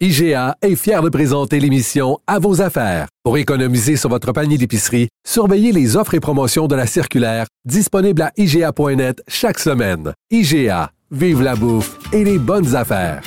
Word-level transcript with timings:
IGA 0.00 0.56
est 0.60 0.74
fier 0.74 1.02
de 1.02 1.08
présenter 1.08 1.60
l'émission 1.60 2.18
À 2.26 2.40
vos 2.40 2.60
affaires. 2.60 3.06
Pour 3.22 3.38
économiser 3.38 3.96
sur 3.96 4.10
votre 4.10 4.32
panier 4.32 4.58
d'épicerie, 4.58 5.08
surveillez 5.24 5.70
les 5.70 5.96
offres 5.96 6.14
et 6.14 6.20
promotions 6.20 6.66
de 6.66 6.74
la 6.74 6.88
circulaire 6.88 7.46
disponible 7.64 8.22
à 8.22 8.32
IGA.net 8.36 9.22
chaque 9.28 9.60
semaine. 9.60 10.12
IGA, 10.32 10.90
vive 11.12 11.42
la 11.42 11.54
bouffe 11.54 11.96
et 12.12 12.24
les 12.24 12.38
bonnes 12.38 12.74
affaires. 12.74 13.22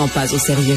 En 0.00 0.08
pas 0.08 0.24
au 0.34 0.38
sérieux. 0.38 0.76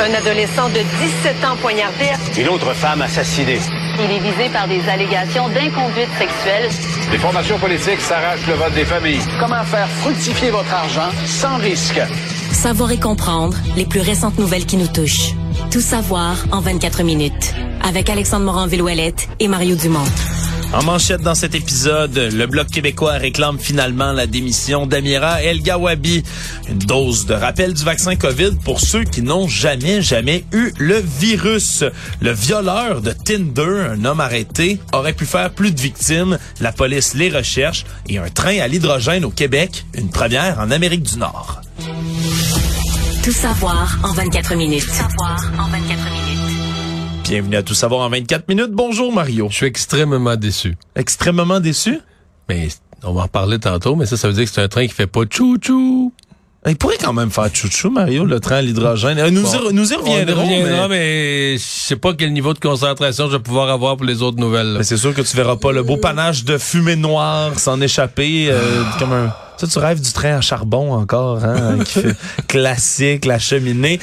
Un 0.00 0.14
adolescent 0.14 0.68
de 0.70 0.80
17 0.80 1.44
ans 1.44 1.56
poignardé. 1.62 2.06
Une 2.36 2.48
autre 2.48 2.72
femme 2.74 3.02
assassinée. 3.02 3.60
Il 4.00 4.10
est 4.10 4.18
visé 4.18 4.48
par 4.52 4.66
des 4.66 4.80
allégations 4.88 5.48
d'inconduite 5.50 6.10
sexuelle. 6.18 6.68
Les 7.12 7.18
formations 7.18 7.58
politiques 7.58 8.00
s'arrachent 8.00 8.46
le 8.48 8.54
vote 8.54 8.74
des 8.74 8.84
familles. 8.84 9.22
Comment 9.38 9.62
faire 9.62 9.88
fructifier 9.88 10.50
votre 10.50 10.72
argent 10.74 11.10
sans 11.26 11.58
risque? 11.58 12.00
Savoir 12.58 12.90
et 12.90 12.98
comprendre 12.98 13.56
les 13.76 13.86
plus 13.86 14.00
récentes 14.00 14.36
nouvelles 14.36 14.66
qui 14.66 14.76
nous 14.76 14.88
touchent. 14.88 15.32
Tout 15.70 15.80
savoir 15.80 16.44
en 16.50 16.60
24 16.60 17.04
minutes. 17.04 17.54
Avec 17.82 18.10
Alexandre 18.10 18.46
Morin-Villouellette 18.46 19.28
et 19.38 19.46
Mario 19.46 19.76
Dumont. 19.76 20.04
En 20.72 20.82
manchette 20.82 21.20
dans 21.20 21.36
cet 21.36 21.54
épisode, 21.54 22.18
le 22.18 22.46
Bloc 22.46 22.66
québécois 22.66 23.12
réclame 23.12 23.60
finalement 23.60 24.10
la 24.10 24.26
démission 24.26 24.86
d'Amira 24.86 25.40
El 25.40 25.62
Gawabi. 25.62 26.24
Une 26.68 26.80
dose 26.80 27.26
de 27.26 27.34
rappel 27.34 27.74
du 27.74 27.84
vaccin 27.84 28.16
COVID 28.16 28.56
pour 28.64 28.80
ceux 28.80 29.04
qui 29.04 29.22
n'ont 29.22 29.46
jamais, 29.46 30.02
jamais 30.02 30.44
eu 30.52 30.72
le 30.78 30.98
virus. 30.98 31.84
Le 32.20 32.32
violeur 32.32 33.02
de 33.02 33.12
Tinder, 33.12 33.92
un 33.92 34.04
homme 34.04 34.20
arrêté, 34.20 34.80
aurait 34.92 35.12
pu 35.12 35.26
faire 35.26 35.50
plus 35.50 35.70
de 35.70 35.80
victimes. 35.80 36.38
La 36.60 36.72
police 36.72 37.14
les 37.14 37.30
recherche 37.30 37.84
et 38.08 38.18
un 38.18 38.30
train 38.30 38.58
à 38.58 38.66
l'hydrogène 38.66 39.24
au 39.24 39.30
Québec, 39.30 39.86
une 39.94 40.10
première 40.10 40.58
en 40.58 40.72
Amérique 40.72 41.04
du 41.04 41.18
Nord. 41.18 41.60
Tout 43.28 43.34
savoir 43.34 43.98
en 44.04 44.12
24 44.14 44.54
minutes. 44.54 44.86
Tout 44.86 44.88
savoir 44.90 45.36
en 45.58 45.68
24 45.68 45.86
minutes. 45.86 46.58
Bienvenue 47.24 47.56
à 47.56 47.62
Tout 47.62 47.74
savoir 47.74 48.00
en 48.00 48.08
24 48.08 48.48
minutes. 48.48 48.70
Bonjour 48.70 49.12
Mario. 49.12 49.48
Je 49.50 49.54
suis 49.56 49.66
extrêmement 49.66 50.34
déçu. 50.36 50.78
Extrêmement 50.96 51.60
déçu? 51.60 52.00
Mais 52.48 52.68
on 53.04 53.12
va 53.12 53.20
en 53.20 53.22
reparler 53.24 53.58
tantôt, 53.58 53.96
mais 53.96 54.06
ça, 54.06 54.16
ça 54.16 54.28
veut 54.28 54.32
dire 54.32 54.44
que 54.46 54.50
c'est 54.50 54.62
un 54.62 54.68
train 54.68 54.86
qui 54.86 54.94
fait 54.94 55.06
pas 55.06 55.24
chou-chou. 55.28 56.10
Il 56.66 56.76
pourrait 56.76 56.96
quand 56.98 57.12
même 57.12 57.30
faire 57.30 57.54
chouchou, 57.54 57.90
Mario, 57.90 58.24
le 58.24 58.40
train 58.40 58.56
à 58.56 58.62
l'hydrogène. 58.62 59.18
Euh, 59.18 59.30
Nous, 59.30 59.42
Bon. 59.42 59.68
y, 59.70 59.74
nous 59.74 59.92
y 59.92 59.94
reviendrons. 59.96 60.40
On 60.46 60.50
y 60.50 60.62
reviendra, 60.62 60.88
mais- 60.88 60.96
mais... 60.96 61.58
je 61.58 61.62
sais 61.62 61.96
pas 61.96 62.14
quel 62.14 62.32
niveau 62.32 62.54
de 62.54 62.58
concentration 62.60 63.26
je 63.26 63.36
vais 63.36 63.42
pouvoir 63.42 63.68
avoir 63.68 63.98
pour 63.98 64.06
les 64.06 64.22
autres 64.22 64.38
nouvelles. 64.38 64.68
là. 64.72 64.78
mais 64.78 64.84
c'est 64.84 64.96
sûr 64.96 65.12
que 65.12 65.20
tu 65.20 65.36
verras 65.36 65.56
pas 65.56 65.72
le 65.72 65.82
beau 65.82 65.98
panache 65.98 66.44
de 66.44 66.56
fumée 66.56 66.96
noire 66.96 67.58
s'en 67.58 67.78
échapper 67.82 68.46
euh, 68.50 68.84
comme 68.98 69.12
un... 69.12 69.34
Ça, 69.58 69.66
tu 69.66 69.78
rêves 69.80 70.00
du 70.00 70.12
train 70.12 70.36
à 70.36 70.40
charbon 70.40 70.92
encore, 70.92 71.44
hein, 71.44 71.78
qui 71.84 72.00
fait 72.00 72.16
classique, 72.46 73.24
la 73.24 73.40
cheminée. 73.40 73.98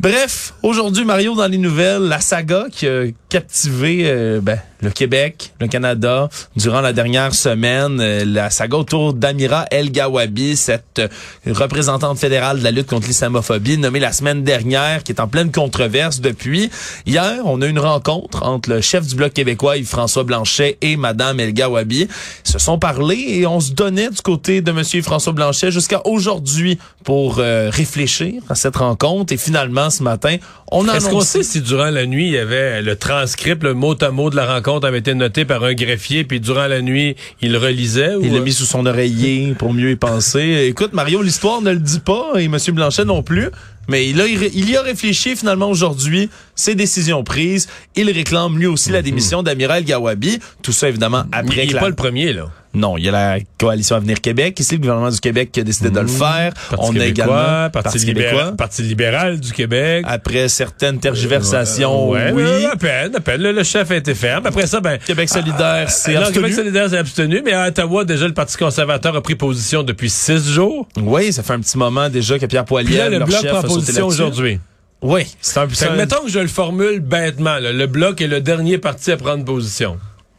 Bref, 0.00 0.54
aujourd'hui, 0.62 1.04
Mario, 1.04 1.34
dans 1.34 1.46
les 1.46 1.58
nouvelles, 1.58 2.02
la 2.02 2.20
saga 2.20 2.64
qui 2.70 2.86
a 2.86 3.04
captivé 3.28 4.04
euh, 4.04 4.40
ben, 4.42 4.58
le 4.80 4.90
Québec, 4.90 5.52
le 5.60 5.68
Canada, 5.68 6.28
durant 6.54 6.80
la 6.80 6.92
dernière 6.92 7.34
semaine, 7.34 7.98
euh, 8.00 8.24
la 8.26 8.50
saga 8.50 8.76
autour 8.76 9.14
d'Amira 9.14 9.64
El 9.70 9.90
Gawabi, 9.90 10.56
cette 10.56 10.98
euh, 10.98 11.08
représentante 11.46 12.18
fédérale 12.18 12.58
de 12.58 12.64
la 12.64 12.70
lutte 12.70 12.88
contre 12.88 13.06
l'islamophobie, 13.06 13.78
nommée 13.78 14.00
la 14.00 14.12
semaine 14.12 14.44
dernière, 14.44 15.02
qui 15.02 15.12
est 15.12 15.20
en 15.20 15.28
pleine 15.28 15.50
controverse 15.50 16.20
depuis. 16.20 16.70
Hier, 17.06 17.40
on 17.44 17.62
a 17.62 17.66
eu 17.66 17.70
une 17.70 17.78
rencontre 17.78 18.42
entre 18.42 18.70
le 18.70 18.80
chef 18.80 19.06
du 19.06 19.14
Bloc 19.14 19.32
québécois, 19.32 19.78
Yves-François 19.78 20.24
Blanchet, 20.24 20.78
et 20.82 20.96
Madame 20.96 21.40
El 21.40 21.52
Gawabi. 21.52 22.08
Ils 22.44 22.50
se 22.50 22.58
sont 22.58 22.78
parlé 22.78 23.16
et 23.16 23.46
on 23.46 23.60
se 23.60 23.72
donnait 23.72 24.10
du 24.10 24.20
côté 24.20 24.60
de 24.60 24.72
Monsieur 24.86 25.02
François 25.02 25.32
Blanchet 25.32 25.72
jusqu'à 25.72 26.00
aujourd'hui 26.04 26.78
pour 27.02 27.40
euh, 27.40 27.70
réfléchir 27.72 28.40
à 28.48 28.54
cette 28.54 28.76
rencontre. 28.76 29.32
Et 29.32 29.36
finalement, 29.36 29.90
ce 29.90 30.04
matin, 30.04 30.36
on 30.70 30.86
a 30.86 30.94
Est-ce 30.94 31.08
qu'on 31.10 31.22
sait 31.22 31.42
si 31.42 31.60
durant 31.60 31.90
la 31.90 32.06
nuit, 32.06 32.26
il 32.28 32.32
y 32.34 32.38
avait 32.38 32.82
le 32.82 32.94
transcript, 32.94 33.64
le 33.64 33.74
mot 33.74 33.96
à 34.00 34.12
mot 34.12 34.30
de 34.30 34.36
la 34.36 34.46
rencontre 34.46 34.86
avait 34.86 35.00
été 35.00 35.12
noté 35.14 35.44
par 35.44 35.64
un 35.64 35.74
greffier, 35.74 36.22
puis 36.22 36.38
durant 36.38 36.68
la 36.68 36.82
nuit, 36.82 37.16
il 37.42 37.56
relisait? 37.56 38.12
Il 38.22 38.30
ou... 38.30 38.34
l'a 38.36 38.40
mis 38.40 38.52
sous 38.52 38.64
son 38.64 38.86
oreiller 38.86 39.54
pour 39.58 39.74
mieux 39.74 39.90
y 39.90 39.96
penser. 39.96 40.66
Écoute, 40.68 40.92
Mario, 40.92 41.20
l'histoire 41.20 41.60
ne 41.62 41.72
le 41.72 41.80
dit 41.80 41.98
pas 41.98 42.34
et 42.36 42.44
M. 42.44 42.56
Blanchet 42.68 43.04
non 43.04 43.24
plus. 43.24 43.48
Mais 43.88 44.08
il, 44.08 44.20
a, 44.20 44.26
il 44.26 44.70
y 44.70 44.76
a 44.76 44.82
réfléchi 44.82 45.36
finalement 45.36 45.70
aujourd'hui, 45.70 46.28
ses 46.56 46.74
décisions 46.74 47.22
prises. 47.22 47.68
Il 47.94 48.10
réclame 48.10 48.58
lui 48.58 48.66
aussi 48.66 48.90
la 48.90 49.00
démission 49.02 49.42
d'Amiral 49.44 49.84
Gawabi. 49.84 50.40
Tout 50.62 50.72
ça 50.72 50.88
évidemment 50.88 51.22
après 51.30 51.64
il 51.64 51.66
que 51.66 51.70
est 51.70 51.74
la- 51.74 51.80
pas 51.80 51.88
le 51.88 51.94
premier, 51.94 52.32
là. 52.32 52.50
Non, 52.76 52.98
il 52.98 53.04
y 53.04 53.08
a 53.08 53.12
la 53.12 53.38
coalition 53.58 53.96
Avenir 53.96 54.20
Québec. 54.20 54.60
Ici, 54.60 54.74
le 54.74 54.80
gouvernement 54.82 55.08
du 55.08 55.18
Québec 55.18 55.50
qui 55.50 55.60
a 55.60 55.62
décidé 55.64 55.88
de 55.88 55.98
le 55.98 56.06
faire. 56.06 56.52
Parti 56.68 56.76
On 56.92 57.00
a 57.00 57.06
également 57.06 57.70
Parti, 57.70 57.98
libéral, 58.00 58.54
Parti 58.54 58.82
libéral 58.82 59.40
du 59.40 59.50
Québec. 59.50 60.04
Après 60.06 60.46
certaines 60.48 61.00
tergiversations, 61.00 62.10
Ouais, 62.10 62.32
oui. 62.32 62.66
à 62.66 62.76
peine, 62.76 63.16
à 63.16 63.20
peine. 63.20 63.40
Le, 63.40 63.52
le 63.52 63.62
chef 63.64 63.90
a 63.90 63.96
été 63.96 64.14
ferme. 64.14 64.44
Après 64.46 64.66
ça, 64.66 64.80
ben... 64.80 64.98
Québec 64.98 65.28
solidaire, 65.30 65.88
c'est 65.90 66.16
abstenu. 66.16 66.34
Québec 66.34 66.52
solidaire 66.52 66.90
s'est 66.90 66.98
abstenu, 66.98 67.40
mais 67.42 67.54
à 67.54 67.68
Ottawa, 67.68 68.04
déjà, 68.04 68.26
le 68.28 68.34
Parti 68.34 68.58
conservateur 68.58 69.16
a 69.16 69.22
pris 69.22 69.36
position 69.36 69.82
depuis 69.82 70.10
six 70.10 70.46
jours. 70.52 70.86
Oui, 70.98 71.32
ça 71.32 71.42
fait 71.42 71.54
un 71.54 71.60
petit 71.60 71.78
moment 71.78 72.10
déjà 72.10 72.38
que 72.38 72.44
Pierre 72.44 72.66
Poilievre, 72.66 73.08
le 73.08 73.18
leur 73.20 73.26
Bloc 73.28 73.40
chef, 73.40 73.50
prend 73.52 73.60
a 73.60 73.62
position 73.62 74.06
aujourd'hui. 74.06 74.60
Oui, 75.00 75.26
c'est 75.40 75.58
un 75.60 75.68
Fait 75.68 75.86
que 75.88 75.92
mettons 75.92 76.22
que 76.24 76.30
je 76.30 76.38
le 76.40 76.46
formule 76.48 77.00
bêtement, 77.00 77.58
là, 77.58 77.72
le 77.72 77.86
Bloc 77.86 78.20
est 78.20 78.26
le 78.26 78.40
dernier 78.42 78.76
parti 78.76 79.12
à 79.12 79.16
prendre 79.16 79.44
position. 79.44 79.98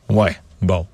Ouais. 0.10 0.36
Bon. 0.62 0.86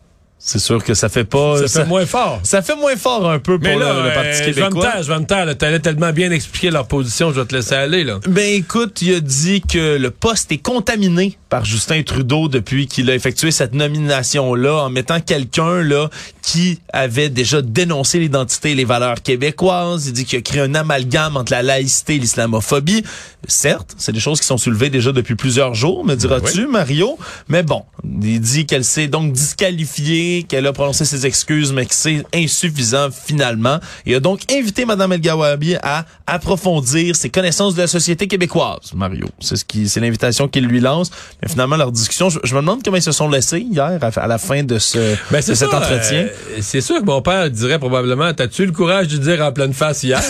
C'est 0.46 0.60
sûr 0.60 0.84
que 0.84 0.94
ça 0.94 1.08
fait 1.08 1.24
pas... 1.24 1.66
Ça, 1.68 1.84
fait 1.84 1.88
moins 1.88 2.06
fort. 2.06 2.42
Ça 2.44 2.62
fait 2.62 2.76
moins 2.76 2.98
fort 2.98 3.30
un 3.30 3.40
peu 3.40 3.58
pour 3.58 3.66
Mais 3.66 3.78
là, 3.78 3.94
le, 3.94 4.10
le 4.10 4.14
Parti 4.14 4.28
euh, 4.30 4.34
je 4.34 4.44
vais 4.52 4.62
me 4.62 4.68
québécois. 4.68 4.92
taire, 4.92 5.04
je 5.04 5.08
vais 5.08 5.20
me 5.20 5.26
taire. 5.26 5.46
là. 5.46 5.56
T'allais 5.56 5.80
tellement 5.80 6.12
bien 6.12 6.32
expliquer 6.32 6.70
leur 6.70 6.86
position, 6.86 7.32
je 7.32 7.40
vais 7.40 7.48
te 7.48 7.56
laisser 7.56 7.76
aller, 7.76 8.04
là. 8.04 8.20
Ben 8.28 8.54
écoute, 8.56 9.02
il 9.02 9.16
a 9.16 9.20
dit 9.22 9.62
que 9.62 9.98
le 9.98 10.12
poste 10.12 10.52
est 10.52 10.58
contaminé 10.58 11.38
par 11.48 11.64
Justin 11.64 12.04
Trudeau 12.04 12.50
depuis 12.50 12.88
qu'il 12.88 13.10
a 13.10 13.16
effectué 13.16 13.52
cette 13.52 13.74
nomination-là 13.74 14.84
en 14.84 14.90
mettant 14.90 15.22
quelqu'un 15.22 15.82
là 15.82 16.10
qui 16.44 16.80
avait 16.92 17.30
déjà 17.30 17.62
dénoncé 17.62 18.20
l'identité 18.20 18.72
et 18.72 18.76
les 18.76 18.84
valeurs 18.86 19.22
québécoises. 19.22 20.08
Il 20.08 20.14
dit 20.14 20.26
qu'il 20.26 20.38
a 20.40 20.42
créé 20.42 20.62
un 20.62 20.76
amalgame 20.76 21.38
entre 21.38 21.54
la 21.54 21.64
laïcité 21.64 22.16
et 22.16 22.20
l'islamophobie. 22.20 23.04
Certes, 23.48 23.96
c'est 23.98 24.12
des 24.12 24.20
choses 24.20 24.40
qui 24.42 24.48
sont 24.48 24.58
soulevées 24.58 24.90
déjà 24.90 25.12
depuis 25.12 25.36
plusieurs 25.36 25.74
jours, 25.74 26.06
me 26.06 26.16
diras-tu, 26.16 26.68
Mario. 26.68 27.18
Mais 27.48 27.64
bon, 27.64 27.84
il 28.22 28.40
dit 28.40 28.66
qu'elle 28.66 28.84
s'est 28.86 29.08
donc 29.08 29.32
disqualifiée, 29.34 30.44
qu'elle 30.44 30.68
a 30.68 30.74
prononcé 30.74 31.06
ses 31.06 31.26
excuses, 31.26 31.72
mais 31.74 31.86
que 31.86 31.96
c'est 31.96 32.24
insuffisant 32.36 33.10
finalement. 33.12 33.80
Il 34.06 34.14
a 34.16 34.20
donc 34.20 34.42
invité 34.52 34.86
Mme 34.86 35.14
El 35.14 35.22
Gawabi 35.22 35.76
à 35.82 36.06
approfondir 36.28 37.16
ses 37.16 37.30
connaissances 37.30 37.76
de 37.76 37.82
la 37.82 37.88
société 37.88 38.28
québécoise, 38.28 38.92
Mario. 38.96 39.28
C'est 39.40 39.56
ce 39.56 39.66
qui, 39.66 39.88
c'est 39.90 40.00
l'invitation 40.00 40.48
qu'il 40.48 40.66
lui 40.66 40.80
lance. 40.82 41.10
Mais 41.42 41.48
finalement, 41.50 41.78
leur 41.78 41.92
discussion, 41.92 42.30
je, 42.30 42.40
je 42.44 42.54
me 42.56 42.60
demande 42.62 42.82
comment 42.84 42.98
ils 42.98 43.02
se 43.04 43.12
sont 43.12 43.30
laissés 43.30 43.60
hier 43.60 43.98
à, 44.02 44.20
à 44.20 44.28
la 44.28 44.38
fin 44.38 44.64
de 44.64 44.78
ce 44.80 45.16
Ben, 45.32 45.38
de 45.40 45.42
cet 45.42 45.56
ça, 45.56 45.68
entretien. 45.68 46.20
euh, 46.24 46.30
c'est 46.62 46.82
sûr 46.82 47.00
que 47.00 47.06
mon 47.06 47.22
père 47.22 47.50
dirait 47.50 47.80
probablement, 47.80 48.34
t'as-tu 48.34 48.66
le 48.66 48.72
courage 48.72 49.08
de 49.08 49.18
dire 49.18 49.42
en 49.42 49.52
pleine 49.52 49.74
face 49.74 50.04
hier? 50.04 50.22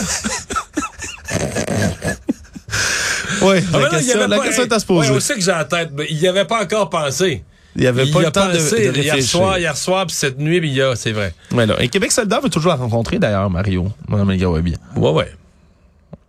oui, 3.42 3.56
Ah, 3.74 3.80
la 3.80 3.88
y 3.88 3.90
question, 3.92 4.28
la 4.28 4.38
pas- 4.38 4.44
question 4.44 4.64
est 4.64 4.74
à 4.74 4.80
se 4.80 4.86
poser. 4.86 5.10
on 5.12 5.20
sait 5.20 5.36
que 5.36 5.42
j'ai 5.42 5.52
en 5.52 5.66
tête, 5.66 5.90
mais 5.94 6.06
il 6.10 6.18
n'y 6.18 6.28
avait 6.28 6.46
pas 6.46 6.62
encore 6.64 6.90
pensé. 6.90 7.44
il 7.76 7.82
n'y 7.82 7.88
avait 7.88 8.06
pas 8.06 8.22
le 8.22 8.32
temps 8.32 8.48
de, 8.48 8.54
pensé 8.54 8.90
de 8.92 9.02
hier 9.02 9.22
soir, 9.22 9.58
hier 9.58 9.76
soir, 9.78 10.06
puis 10.06 10.16
cette 10.16 10.38
nuit, 10.40 10.60
puis 10.60 10.70
il 10.70 10.76
y 10.76 10.82
a, 10.82 10.96
c'est 10.96 11.12
vrai. 11.12 11.34
Ouais, 11.52 11.66
là. 11.66 11.76
Et 11.82 11.90
Québec 11.90 12.12
solidaire 12.12 12.42
veut 12.42 12.50
toujours 12.50 12.70
la 12.72 12.78
rencontrer, 12.78 13.20
d'ailleurs, 13.20 13.50
Mario, 13.50 13.88
Mme 14.08 14.32
El 14.32 14.38
Gawabi. 14.38 14.76
Ouais, 14.96 15.10
ouais. 15.12 15.32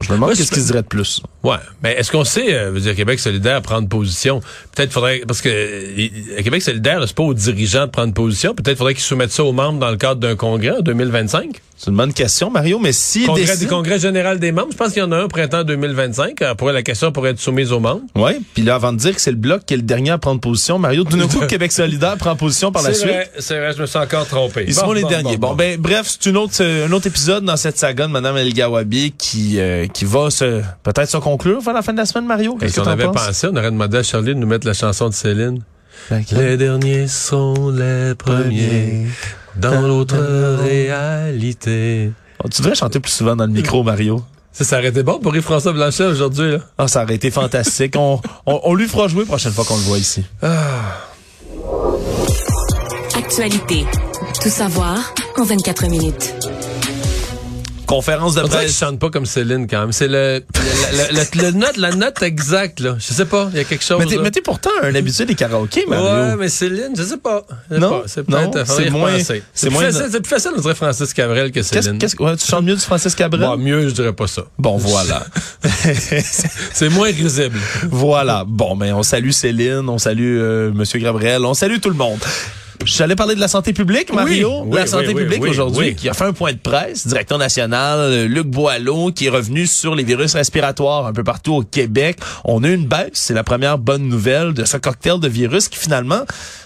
Je 0.05 0.09
me 0.11 0.15
demande 0.17 0.29
Moi, 0.29 0.37
qu'est-ce 0.37 0.49
je- 0.49 0.53
qu'il 0.55 0.63
se 0.63 0.67
dirait 0.69 0.83
de 0.83 0.87
plus. 0.89 1.21
Ouais, 1.43 1.57
mais 1.83 1.93
est-ce 1.95 2.11
qu'on 2.13 2.25
sait, 2.25 2.55
euh, 2.55 2.71
veut 2.71 2.81
dire 2.81 2.95
Québec 2.95 3.19
solidaire 3.19 3.61
prendre 3.63 3.89
position? 3.89 4.41
Peut-être 4.75 4.93
faudrait 4.93 5.23
parce 5.27 5.41
que 5.41 5.49
euh, 5.49 6.43
Québec 6.43 6.63
solidaire, 6.63 7.03
c'est 7.07 7.15
pas 7.17 7.23
aux 7.23 7.35
dirigeants 7.35 7.87
de 7.87 7.91
prendre 7.91 8.13
position. 8.15 8.55
Peut-être 8.55 8.79
faudrait 8.79 8.95
qu'ils 8.95 9.03
soumettent 9.03 9.33
ça 9.33 9.45
aux 9.45 9.53
membres 9.53 9.79
dans 9.79 9.91
le 9.91 9.97
cadre 9.97 10.21
d'un 10.21 10.37
congrès 10.37 10.71
en 10.79 10.81
2025. 10.81 11.61
C'est 11.77 11.91
une 11.91 11.97
bonne 11.97 12.13
question, 12.13 12.51
Mario, 12.51 12.79
mais 12.79 12.93
si 12.93 13.27
Congrès, 13.27 13.43
décide... 13.47 13.59
du 13.61 13.67
Congrès 13.67 13.99
général 13.99 14.39
des 14.39 14.53
membres, 14.53 14.69
je 14.71 14.77
pense 14.77 14.93
qu'il 14.93 15.01
y 15.01 15.03
en 15.03 15.11
a 15.11 15.17
un 15.17 15.25
au 15.25 15.29
printemps 15.29 15.65
2025. 15.65 16.41
Euh, 16.41 16.55
Pour 16.55 16.71
la 16.71 16.83
question 16.83 17.11
pourrait 17.11 17.31
être 17.31 17.41
soumise 17.41 17.73
aux 17.73 17.81
membres. 17.81 18.03
Oui, 18.15 18.33
puis 18.55 18.63
là, 18.63 18.77
avant 18.77 18.93
de 18.93 18.99
dire 18.99 19.15
que 19.15 19.21
c'est 19.21 19.33
le 19.33 19.37
Bloc 19.37 19.63
qui 19.67 19.75
est 19.75 19.79
le 19.79 19.83
dernier 19.83 20.11
à 20.11 20.19
prendre 20.19 20.41
position, 20.41 20.79
Mario, 20.79 21.03
tout 21.05 21.17
d'un 21.17 21.27
coup, 21.27 21.41
Québec 21.47 21.73
solidaire 21.73 22.17
prend 22.17 22.37
position 22.37 22.71
par 22.71 22.83
la 22.83 22.95
suite. 22.95 23.11
c'est 23.39 23.59
vrai, 23.59 23.73
je 23.77 23.81
me 23.83 23.87
suis 23.87 23.99
encore 23.99 24.27
trompé. 24.27 24.65
Ils 24.69 24.75
Bon, 24.75 24.81
seront 24.81 24.93
les 24.93 25.03
bon, 25.03 25.09
derniers. 25.09 25.37
Bon, 25.37 25.49
bon, 25.49 25.55
ben 25.57 25.79
bref, 25.81 26.07
c'est 26.07 26.31
une 26.31 26.37
autre, 26.37 26.55
euh, 26.61 26.87
un 26.87 26.93
autre 26.93 27.09
épisode 27.09 27.45
dans 27.45 27.57
cette 27.57 27.77
saga 27.77 28.07
de 28.07 28.13
Mme 28.13 28.37
El 28.37 28.53
Gawabi 28.55 29.13
qui 29.19 29.59
euh, 29.59 29.87
qui 29.89 30.05
va 30.05 30.31
se 30.31 30.63
peut-être 30.85 31.11
se 31.11 31.17
conclure 31.17 31.61
vers 31.61 31.75
la 31.75 31.83
fin 31.83 31.93
de 31.93 31.99
la 31.99 32.07
semaine, 32.07 32.27
Mario. 32.27 32.55
Qu'est-ce 32.55 32.75
si 32.75 32.77
que 32.77 32.83
on 32.83 32.85
t'en 32.85 32.91
avait 32.93 33.05
pensé, 33.09 33.49
on 33.51 33.57
aurait 33.57 33.71
demandé 33.73 33.99
à 33.99 34.03
Charlie 34.05 34.35
de 34.35 34.39
nous 34.39 34.47
mettre 34.47 34.67
la 34.67 34.75
chanson 34.75 35.09
de 35.09 35.15
Céline. 35.15 35.61
Laquelle? 36.11 36.39
Les 36.39 36.57
derniers 36.57 37.09
sont 37.09 37.71
les 37.71 38.15
premiers 38.15 39.07
dans 39.57 39.81
l'autre 39.83 40.17
réalité. 40.63 42.11
Oh, 42.43 42.49
tu 42.49 42.63
devrais 42.63 42.75
chanter 42.75 43.01
plus 43.01 43.13
souvent 43.13 43.37
dans 43.37 43.47
le 43.47 43.53
micro, 43.53 43.83
Mario. 43.83 44.23
Ça, 44.53 44.65
ça 44.65 44.79
aurait 44.79 44.89
été 44.89 45.03
bon 45.03 45.19
pour 45.19 45.35
Yves-François 45.35 45.73
Blanchet 45.73 46.05
aujourd'hui, 46.05 46.53
là. 46.53 46.59
Ah, 46.79 46.87
ça 46.89 47.03
aurait 47.03 47.17
été 47.17 47.31
fantastique. 47.31 47.95
on, 47.97 48.21
on, 48.47 48.61
on 48.65 48.75
lui 48.75 48.87
fera 48.87 49.09
jouer 49.09 49.21
la 49.23 49.27
prochaine 49.27 49.53
fois 49.53 49.65
qu'on 49.65 49.77
le 49.77 49.83
voit 49.83 49.99
ici. 49.99 50.25
Actualité. 53.17 53.85
Tout 54.43 54.49
savoir 54.51 55.15
en 55.39 55.45
24 55.45 55.87
minutes. 55.89 56.35
Conférence 57.97 58.35
de 58.35 58.43
je 58.43 58.47
presse. 58.47 58.79
chante 58.79 58.99
pas 58.99 59.11
comme 59.11 59.27
Céline 59.27 59.67
quand 59.69 59.81
même. 59.81 59.93
C'est 59.93 60.09
le, 60.09 60.43
le, 60.55 60.97
le- 61.13 61.41
le- 61.41 61.43
le 61.47 61.51
note, 61.53 61.77
la 61.77 61.91
note 61.93 62.23
exacte, 62.23 62.81
là. 62.81 62.97
Je 62.99 63.13
sais 63.13 63.25
pas, 63.25 63.49
il 63.53 63.59
y 63.59 63.61
a 63.61 63.65
quelque 63.65 63.85
chose. 63.85 63.99
Mais 64.01 64.07
t'es, 64.07 64.19
mais 64.19 64.31
pourtant 64.43 64.71
un 64.83 64.95
habitué 64.95 65.25
des 65.27 65.35
karaokés, 65.35 65.85
Mario. 65.89 66.05
Ouais, 66.31 66.37
mais 66.37 66.49
Céline, 66.49 66.93
je 66.97 67.03
sais 67.03 67.17
pas. 67.19 67.45
Non, 67.71 67.91
pas. 68.01 68.03
C'est 68.07 68.29
non, 68.29 68.51
peut-être. 68.51 68.67
faudrait 68.67 68.85
c'est 68.85 68.91
moins- 68.91 69.19
c'est 69.55 69.71
moins- 69.71 69.83
facile- 69.91 70.09
c'est 70.11 70.21
plus 70.21 70.31
facile 70.31 70.51
de 70.57 70.61
dire 70.63 70.77
Francis 70.77 71.13
Cabrel 71.15 71.53
que 71.53 71.63
Céline. 71.63 71.99
qu'est-ce, 71.99 72.17
ouais, 72.23 72.37
tu 72.37 72.47
chantes 72.47 72.65
mieux 72.65 72.75
du 72.75 72.81
Francis 72.81 73.15
Cabrel? 73.15 73.41
Bon, 73.43 73.57
mieux, 73.57 73.89
je 73.89 73.95
dirais 73.95 74.13
pas 74.13 74.27
ça. 74.27 74.43
Bon, 74.59 74.77
voilà. 74.77 75.25
C'est 76.73 76.89
moins 76.89 77.09
risible. 77.13 77.59
Voilà. 77.91 78.45
Bon, 78.47 78.77
ben 78.77 78.93
on 78.95 79.03
salue 79.03 79.31
Céline, 79.31 79.89
on 79.89 79.99
salue 79.99 80.39
euh, 80.41 80.73
Monsieur 80.73 80.99
Gabriel, 80.99 81.45
on 81.45 81.55
salue 81.55 81.79
tout 81.81 81.91
le 81.91 81.97
monde. 81.97 82.19
J'allais 82.85 83.17
parler 83.17 83.35
de 83.35 83.41
la 83.41 83.49
santé 83.49 83.73
publique, 83.73 84.13
Mario. 84.13 84.63
oui, 84.65 84.77
la 84.77 84.83
oui, 84.83 84.89
santé 84.89 85.09
oui, 85.09 85.15
publique 85.15 85.43
aujourd'hui, 85.43 85.95
qui 85.95 86.09
a 86.09 86.15
fait 86.15 86.25
un 86.25 86.33
point 86.33 86.53
de 86.53 86.59
presse, 86.59 87.07
directeur 87.07 87.39
national 87.39 87.99
euh, 88.01 88.27
Luc 88.27 88.47
Boileau, 88.47 89.13
qui 89.13 89.27
est 89.27 89.31
revenu 89.31 89.67
sur 89.67 89.95
les 89.95 90.05
virus 90.05 90.35
respiratoires 90.35 91.07
un 91.07 91.13
peu 91.13 91.25
partout 91.25 91.55
au 91.55 91.63
Québec. 91.63 92.19
On 92.45 92.63
a 92.65 92.69
eu 92.69 92.75
une 92.75 92.87
baisse, 92.87 93.11
c'est 93.15 93.35
la 93.35 93.45
première 93.45 93.79
bonne 93.79 94.09
nouvelle 94.09 94.53
de 94.53 94.65
ce 94.65 94.77
cocktail 94.77 95.21
de 95.21 95.29
virus 95.29 95.69
qui 95.69 95.79
finalement 95.79 96.23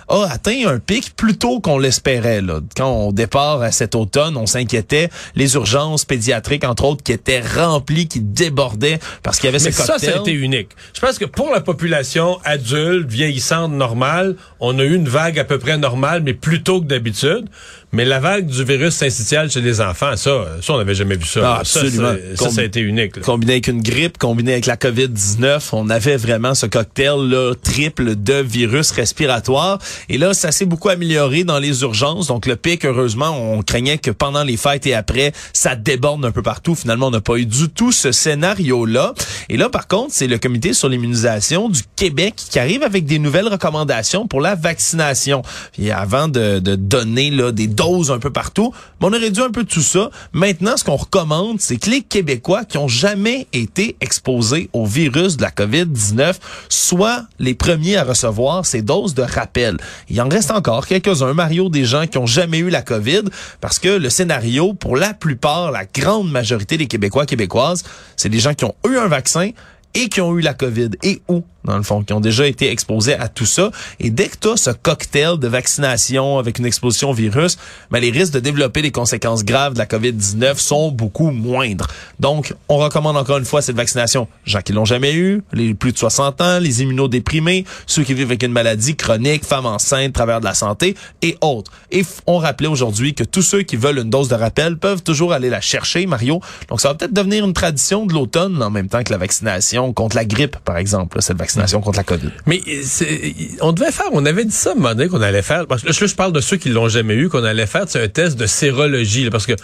a 0.08 0.24
atteint 0.30 0.66
un 0.66 0.78
pic 0.78 1.14
plus 1.16 1.36
tôt 1.36 1.60
qu'on 1.60 1.78
l'espérait. 1.78 2.40
Là. 2.40 2.60
Quand 2.76 2.90
on 2.90 3.12
départ 3.12 3.62
à 3.62 3.72
cet 3.72 3.94
automne, 3.94 4.36
on 4.36 4.46
s'inquiétait. 4.46 5.10
Les 5.34 5.54
urgences 5.54 6.04
pédiatriques, 6.04 6.64
entre 6.64 6.84
autres, 6.84 7.02
qui 7.02 7.12
étaient 7.12 7.40
remplies, 7.40 8.08
qui 8.08 8.20
débordaient 8.20 8.98
parce 9.22 9.38
qu'il 9.38 9.46
y 9.46 9.48
avait 9.48 9.62
Mais 9.64 9.70
ce 9.70 9.82
ça, 9.82 9.92
cocktail. 9.94 10.10
ça 10.10 10.18
a 10.18 10.20
été 10.20 10.32
unique. 10.32 10.70
Je 10.94 11.00
pense 11.00 11.18
que 11.18 11.24
pour 11.24 11.50
la 11.50 11.60
population 11.60 12.38
adulte, 12.44 13.08
vieillissante, 13.08 13.72
normale, 13.72 14.36
on 14.60 14.78
a 14.78 14.82
eu 14.82 14.94
une 14.94 15.08
vague 15.08 15.38
à 15.38 15.44
peu 15.44 15.58
près 15.58 15.78
normale, 15.78 16.22
mais 16.22 16.34
plus 16.34 16.62
tôt 16.62 16.80
que 16.80 16.86
d'habitude. 16.86 17.46
Mais 17.90 18.04
la 18.04 18.20
vague 18.20 18.46
du 18.46 18.64
virus 18.64 18.94
syncytial 18.94 19.50
chez 19.50 19.62
les 19.62 19.80
enfants, 19.80 20.14
ça, 20.16 20.44
ça 20.60 20.74
on 20.74 20.76
n'avait 20.76 20.94
jamais 20.94 21.16
vu 21.16 21.24
ça. 21.24 21.40
Ah, 21.42 21.58
absolument. 21.60 22.12
Ça, 22.34 22.50
ça, 22.50 22.60
a 22.60 22.64
été 22.64 22.80
unique. 22.80 23.16
là. 23.16 23.22
combiné 23.22 23.52
avec 23.52 23.68
une 23.68 23.80
grippe, 23.80 24.18
combiné 24.18 24.52
avec 24.52 24.66
la 24.66 24.76
COVID-19, 24.76 25.70
on 25.72 25.88
avait 25.88 26.18
vraiment 26.18 26.54
ce 26.54 26.66
cocktail-là 26.66 27.54
triple 27.62 28.14
de 28.14 28.34
virus 28.34 28.90
respiratoires. 28.90 29.78
Et 30.10 30.18
là, 30.18 30.34
ça 30.34 30.52
s'est 30.52 30.66
beaucoup 30.66 30.90
amélioré 30.90 31.44
dans 31.44 31.58
les 31.58 31.80
urgences. 31.80 32.26
Donc, 32.26 32.44
le 32.44 32.56
pic, 32.56 32.84
heureusement, 32.84 33.30
on 33.30 33.62
craignait 33.62 33.96
que 33.96 34.10
pendant 34.10 34.44
les 34.44 34.58
fêtes 34.58 34.86
et 34.86 34.94
après, 34.94 35.32
ça 35.54 35.74
déborde 35.74 36.22
un 36.26 36.30
peu 36.30 36.42
partout. 36.42 36.74
Finalement, 36.74 37.06
on 37.06 37.10
n'a 37.10 37.22
pas 37.22 37.36
eu 37.36 37.46
du 37.46 37.70
tout 37.70 37.92
ce 37.92 38.12
scénario-là. 38.12 39.14
Et 39.48 39.56
là, 39.56 39.70
par 39.70 39.88
contre, 39.88 40.10
c'est 40.10 40.26
le 40.26 40.36
comité 40.36 40.74
sur 40.74 40.90
l'immunisation 40.90 41.70
du 41.70 41.80
Québec 41.96 42.34
qui 42.36 42.58
arrive 42.58 42.82
avec 42.82 43.06
des 43.06 43.18
nouvelles 43.18 43.48
recommandations 43.48 44.26
pour 44.26 44.42
la 44.42 44.54
vaccination. 44.54 45.42
Puis 45.72 45.90
avant 45.90 46.28
de, 46.28 46.58
de 46.58 46.74
donner 46.74 47.30
là, 47.30 47.50
des 47.50 47.77
doses 47.78 48.10
un 48.10 48.18
peu 48.18 48.30
partout, 48.30 48.74
mais 49.00 49.06
on 49.06 49.12
a 49.12 49.18
réduit 49.18 49.42
un 49.42 49.50
peu 49.50 49.64
tout 49.64 49.80
ça. 49.80 50.10
Maintenant, 50.32 50.76
ce 50.76 50.82
qu'on 50.84 50.96
recommande, 50.96 51.60
c'est 51.60 51.76
que 51.76 51.88
les 51.88 52.02
Québécois 52.02 52.64
qui 52.64 52.76
ont 52.76 52.88
jamais 52.88 53.46
été 53.52 53.96
exposés 54.00 54.68
au 54.72 54.84
virus 54.84 55.36
de 55.36 55.42
la 55.42 55.50
COVID-19 55.50 56.34
soient 56.68 57.22
les 57.38 57.54
premiers 57.54 57.96
à 57.96 58.04
recevoir 58.04 58.66
ces 58.66 58.82
doses 58.82 59.14
de 59.14 59.22
rappel. 59.22 59.76
Il 60.10 60.20
en 60.20 60.28
reste 60.28 60.50
encore 60.50 60.86
quelques-uns, 60.86 61.34
Mario, 61.34 61.68
des 61.68 61.84
gens 61.84 62.06
qui 62.06 62.18
ont 62.18 62.26
jamais 62.26 62.58
eu 62.58 62.68
la 62.68 62.82
COVID, 62.82 63.22
parce 63.60 63.78
que 63.78 63.88
le 63.88 64.10
scénario, 64.10 64.74
pour 64.74 64.96
la 64.96 65.14
plupart, 65.14 65.70
la 65.70 65.84
grande 65.84 66.30
majorité 66.30 66.76
des 66.76 66.86
Québécois, 66.86 67.26
Québécoises, 67.26 67.84
c'est 68.16 68.28
des 68.28 68.40
gens 68.40 68.54
qui 68.54 68.64
ont 68.64 68.74
eu 68.88 68.96
un 68.96 69.08
vaccin 69.08 69.50
et 69.94 70.08
qui 70.08 70.20
ont 70.20 70.36
eu 70.36 70.40
la 70.40 70.54
COVID 70.54 70.90
et 71.02 71.22
où? 71.28 71.42
Dans 71.68 71.76
le 71.76 71.82
fond, 71.82 72.02
qui 72.02 72.12
ont 72.12 72.20
déjà 72.20 72.46
été 72.46 72.70
exposés 72.70 73.14
à 73.14 73.28
tout 73.28 73.46
ça. 73.46 73.70
Et 74.00 74.10
dès 74.10 74.28
que 74.28 74.36
tu 74.40 74.48
as 74.48 74.56
ce 74.56 74.70
cocktail 74.70 75.38
de 75.38 75.48
vaccination 75.48 76.38
avec 76.38 76.58
une 76.58 76.66
exposition 76.66 77.10
au 77.10 77.14
virus, 77.14 77.58
ben, 77.90 78.00
les 78.00 78.10
risques 78.10 78.32
de 78.32 78.40
développer 78.40 78.82
des 78.82 78.90
conséquences 78.90 79.44
graves 79.44 79.74
de 79.74 79.78
la 79.78 79.86
COVID-19 79.86 80.56
sont 80.58 80.90
beaucoup 80.90 81.30
moindres. 81.30 81.86
Donc, 82.20 82.54
on 82.68 82.78
recommande 82.78 83.16
encore 83.16 83.38
une 83.38 83.44
fois 83.44 83.62
cette 83.62 83.76
vaccination. 83.76 84.28
Gens 84.44 84.62
qui 84.62 84.72
l'ont 84.72 84.86
jamais 84.86 85.14
eu, 85.14 85.42
les 85.52 85.74
plus 85.74 85.92
de 85.92 85.98
60 85.98 86.40
ans, 86.40 86.58
les 86.58 86.82
immunodéprimés, 86.82 87.64
ceux 87.86 88.02
qui 88.02 88.14
vivent 88.14 88.28
avec 88.28 88.42
une 88.42 88.52
maladie 88.52 88.96
chronique, 88.96 89.44
femmes 89.44 89.66
enceintes, 89.66 90.14
travers 90.14 90.40
de 90.40 90.46
la 90.46 90.54
santé 90.54 90.96
et 91.22 91.36
autres. 91.42 91.70
Et 91.90 92.02
on 92.26 92.38
rappelait 92.38 92.68
aujourd'hui 92.68 93.14
que 93.14 93.24
tous 93.24 93.42
ceux 93.42 93.62
qui 93.62 93.76
veulent 93.76 93.98
une 93.98 94.10
dose 94.10 94.28
de 94.28 94.34
rappel 94.34 94.78
peuvent 94.78 95.02
toujours 95.02 95.32
aller 95.32 95.50
la 95.50 95.60
chercher, 95.60 96.06
Mario. 96.06 96.40
Donc, 96.68 96.80
ça 96.80 96.88
va 96.88 96.94
peut-être 96.94 97.12
devenir 97.12 97.44
une 97.44 97.52
tradition 97.52 98.06
de 98.06 98.14
l'automne 98.14 98.62
en 98.62 98.70
même 98.70 98.88
temps 98.88 99.02
que 99.04 99.12
la 99.12 99.18
vaccination 99.18 99.92
contre 99.92 100.16
la 100.16 100.24
grippe, 100.24 100.56
par 100.64 100.78
exemple, 100.78 101.20
cette 101.20 101.36
vaccination 101.36 101.57
contre 101.80 101.98
la 101.98 102.04
COVID. 102.04 102.30
Mais 102.46 102.60
c'est- 102.82 103.34
on 103.60 103.72
devait 103.72 103.92
faire, 103.92 104.06
on 104.12 104.24
avait 104.26 104.44
dit 104.44 104.52
ça 104.54 104.70
à 104.70 104.72
un 104.72 104.76
moment 104.76 104.94
donné 104.94 105.08
qu'on 105.08 105.20
allait 105.22 105.42
faire. 105.42 105.66
Parce 105.66 105.82
que 105.82 105.88
là, 105.88 105.92
je 105.94 106.14
parle 106.14 106.32
de 106.32 106.40
ceux 106.40 106.56
qui 106.56 106.68
l'ont 106.68 106.88
jamais 106.88 107.14
eu, 107.14 107.28
qu'on 107.28 107.44
allait 107.44 107.66
faire 107.66 107.84
un 107.94 108.08
test 108.08 108.36
de 108.38 108.46
sérologie. 108.46 109.24
là, 109.24 109.30
parce 109.30 109.46
que 109.46 109.54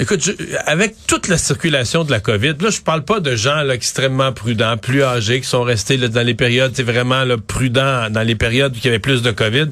Écoute, 0.00 0.20
je- 0.24 0.32
avec 0.66 0.96
toute 1.06 1.28
la 1.28 1.38
circulation 1.38 2.02
de 2.02 2.10
la 2.10 2.18
COVID, 2.18 2.54
là, 2.60 2.70
je 2.70 2.80
parle 2.80 3.04
pas 3.04 3.20
de 3.20 3.36
gens 3.36 3.62
là, 3.62 3.72
extrêmement 3.74 4.32
prudents, 4.32 4.76
plus 4.76 5.04
âgés, 5.04 5.40
qui 5.40 5.46
sont 5.46 5.62
restés 5.62 5.96
là, 5.96 6.08
dans 6.08 6.26
les 6.26 6.34
périodes, 6.34 6.72
c'est 6.74 6.82
vraiment 6.82 7.22
là, 7.22 7.36
prudents 7.38 8.10
dans 8.10 8.22
les 8.22 8.34
périodes 8.34 8.74
où 8.74 8.78
il 8.82 8.84
y 8.84 8.88
avait 8.88 8.98
plus 8.98 9.22
de 9.22 9.30
COVID. 9.30 9.66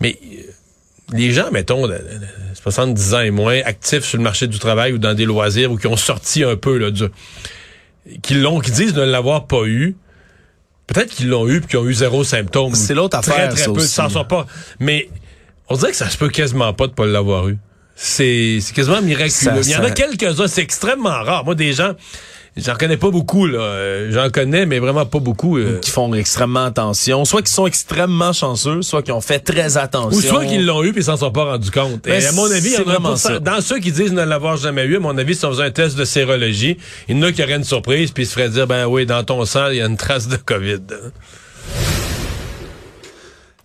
Mais 0.00 0.18
euh, 0.22 0.36
les 1.12 1.30
gens, 1.30 1.50
mettons, 1.52 1.86
de, 1.86 1.92
de- 1.92 1.98
de 1.98 2.26
70 2.62 3.12
ans 3.12 3.20
et 3.20 3.30
moins, 3.30 3.60
actifs 3.66 4.04
sur 4.04 4.16
le 4.16 4.24
marché 4.24 4.46
du 4.46 4.58
travail 4.58 4.94
ou 4.94 4.98
dans 4.98 5.12
des 5.12 5.26
loisirs 5.26 5.70
ou 5.72 5.76
qui 5.76 5.88
ont 5.88 5.96
sorti 5.98 6.42
un 6.42 6.56
peu 6.56 6.78
là, 6.78 6.90
du, 6.90 7.04
qui 8.22 8.32
l'ont, 8.34 8.60
qui 8.60 8.70
disent 8.70 8.94
ne 8.94 9.02
l'avoir 9.04 9.46
pas 9.46 9.64
eu. 9.66 9.94
Peut-être 10.86 11.10
qu'ils 11.14 11.28
l'ont 11.28 11.48
eu 11.48 11.60
puis 11.60 11.68
qu'ils 11.70 11.78
ont 11.78 11.86
eu 11.86 11.94
zéro 11.94 12.24
symptôme. 12.24 12.74
C'est 12.74 12.94
l'autre 12.94 13.18
Très, 13.20 13.32
affaire, 13.32 13.48
très 13.54 13.62
ça 13.64 13.72
peu, 13.72 13.80
s'en 13.80 14.08
sortent 14.08 14.28
pas. 14.28 14.46
Mais 14.80 15.08
on 15.68 15.76
dirait 15.76 15.90
que 15.92 15.96
ça 15.96 16.10
se 16.10 16.18
peut 16.18 16.28
quasiment 16.28 16.72
pas 16.74 16.86
de 16.86 16.92
pas 16.92 17.06
l'avoir 17.06 17.48
eu. 17.48 17.58
C'est 17.94 18.58
quasiment 18.74 19.00
miraculeux. 19.00 19.30
Ça- 19.30 19.54
Il 19.62 19.70
y 19.70 19.76
en 19.76 19.84
a 19.84 19.90
quelques-uns, 19.90 20.46
c'est 20.48 20.62
extrêmement 20.62 21.10
rare. 21.22 21.44
Moi, 21.44 21.54
des 21.54 21.72
gens, 21.72 21.92
j'en 22.56 22.74
connais 22.74 22.96
pas 22.96 23.10
beaucoup, 23.10 23.46
là. 23.46 23.58
Euh, 23.60 24.10
J'en 24.12 24.30
connais, 24.30 24.66
mais 24.66 24.78
vraiment 24.78 25.06
pas 25.06 25.18
beaucoup. 25.18 25.58
euh. 25.58 25.78
qui 25.80 25.90
font 25.90 26.12
extrêmement 26.14 26.64
attention, 26.64 27.24
soit 27.24 27.42
qui 27.42 27.52
sont 27.52 27.66
extrêmement 27.66 28.32
chanceux, 28.32 28.82
soit 28.82 29.02
qui 29.02 29.12
ont 29.12 29.20
fait 29.20 29.38
très 29.38 29.76
attention. 29.76 30.18
Ou 30.18 30.20
soit 30.22 30.44
qu'ils 30.44 30.66
l'ont 30.66 30.82
eu 30.82 30.92
puis 30.92 31.00
ils 31.02 31.04
s'en 31.04 31.16
sont 31.16 31.30
pas 31.30 31.44
rendus 31.44 31.70
compte. 31.70 32.02
Ben, 32.04 32.20
Et 32.20 32.26
à 32.26 32.32
mon 32.32 32.50
avis, 32.50 32.68
il 32.70 32.74
y 32.74 32.76
en 32.78 32.80
a 32.80 32.84
vraiment 32.84 33.16
ça. 33.16 33.38
Dans 33.38 33.60
ceux 33.60 33.78
qui 33.78 33.92
disent 33.92 34.12
ne 34.12 34.22
l'avoir 34.22 34.56
jamais 34.56 34.84
eu, 34.84 34.96
à 34.96 35.00
mon 35.00 35.16
avis, 35.16 35.34
si 35.34 35.44
on 35.44 35.50
faisait 35.50 35.64
un 35.64 35.70
test 35.70 35.96
de 35.96 36.04
sérologie, 36.04 36.76
il 37.08 37.16
y 37.16 37.20
en 37.20 37.22
a 37.22 37.32
qui 37.32 37.42
auraient 37.42 37.56
une 37.56 37.64
surprise 37.64 38.10
puis 38.10 38.24
ils 38.24 38.26
se 38.26 38.32
feraient 38.34 38.50
dire, 38.50 38.66
ben 38.66 38.86
oui, 38.86 39.06
dans 39.06 39.24
ton 39.24 39.44
sang, 39.44 39.68
il 39.70 39.76
y 39.76 39.80
a 39.82 39.86
une 39.86 39.96
trace 39.96 40.28
de 40.28 40.36
COVID. 40.36 40.80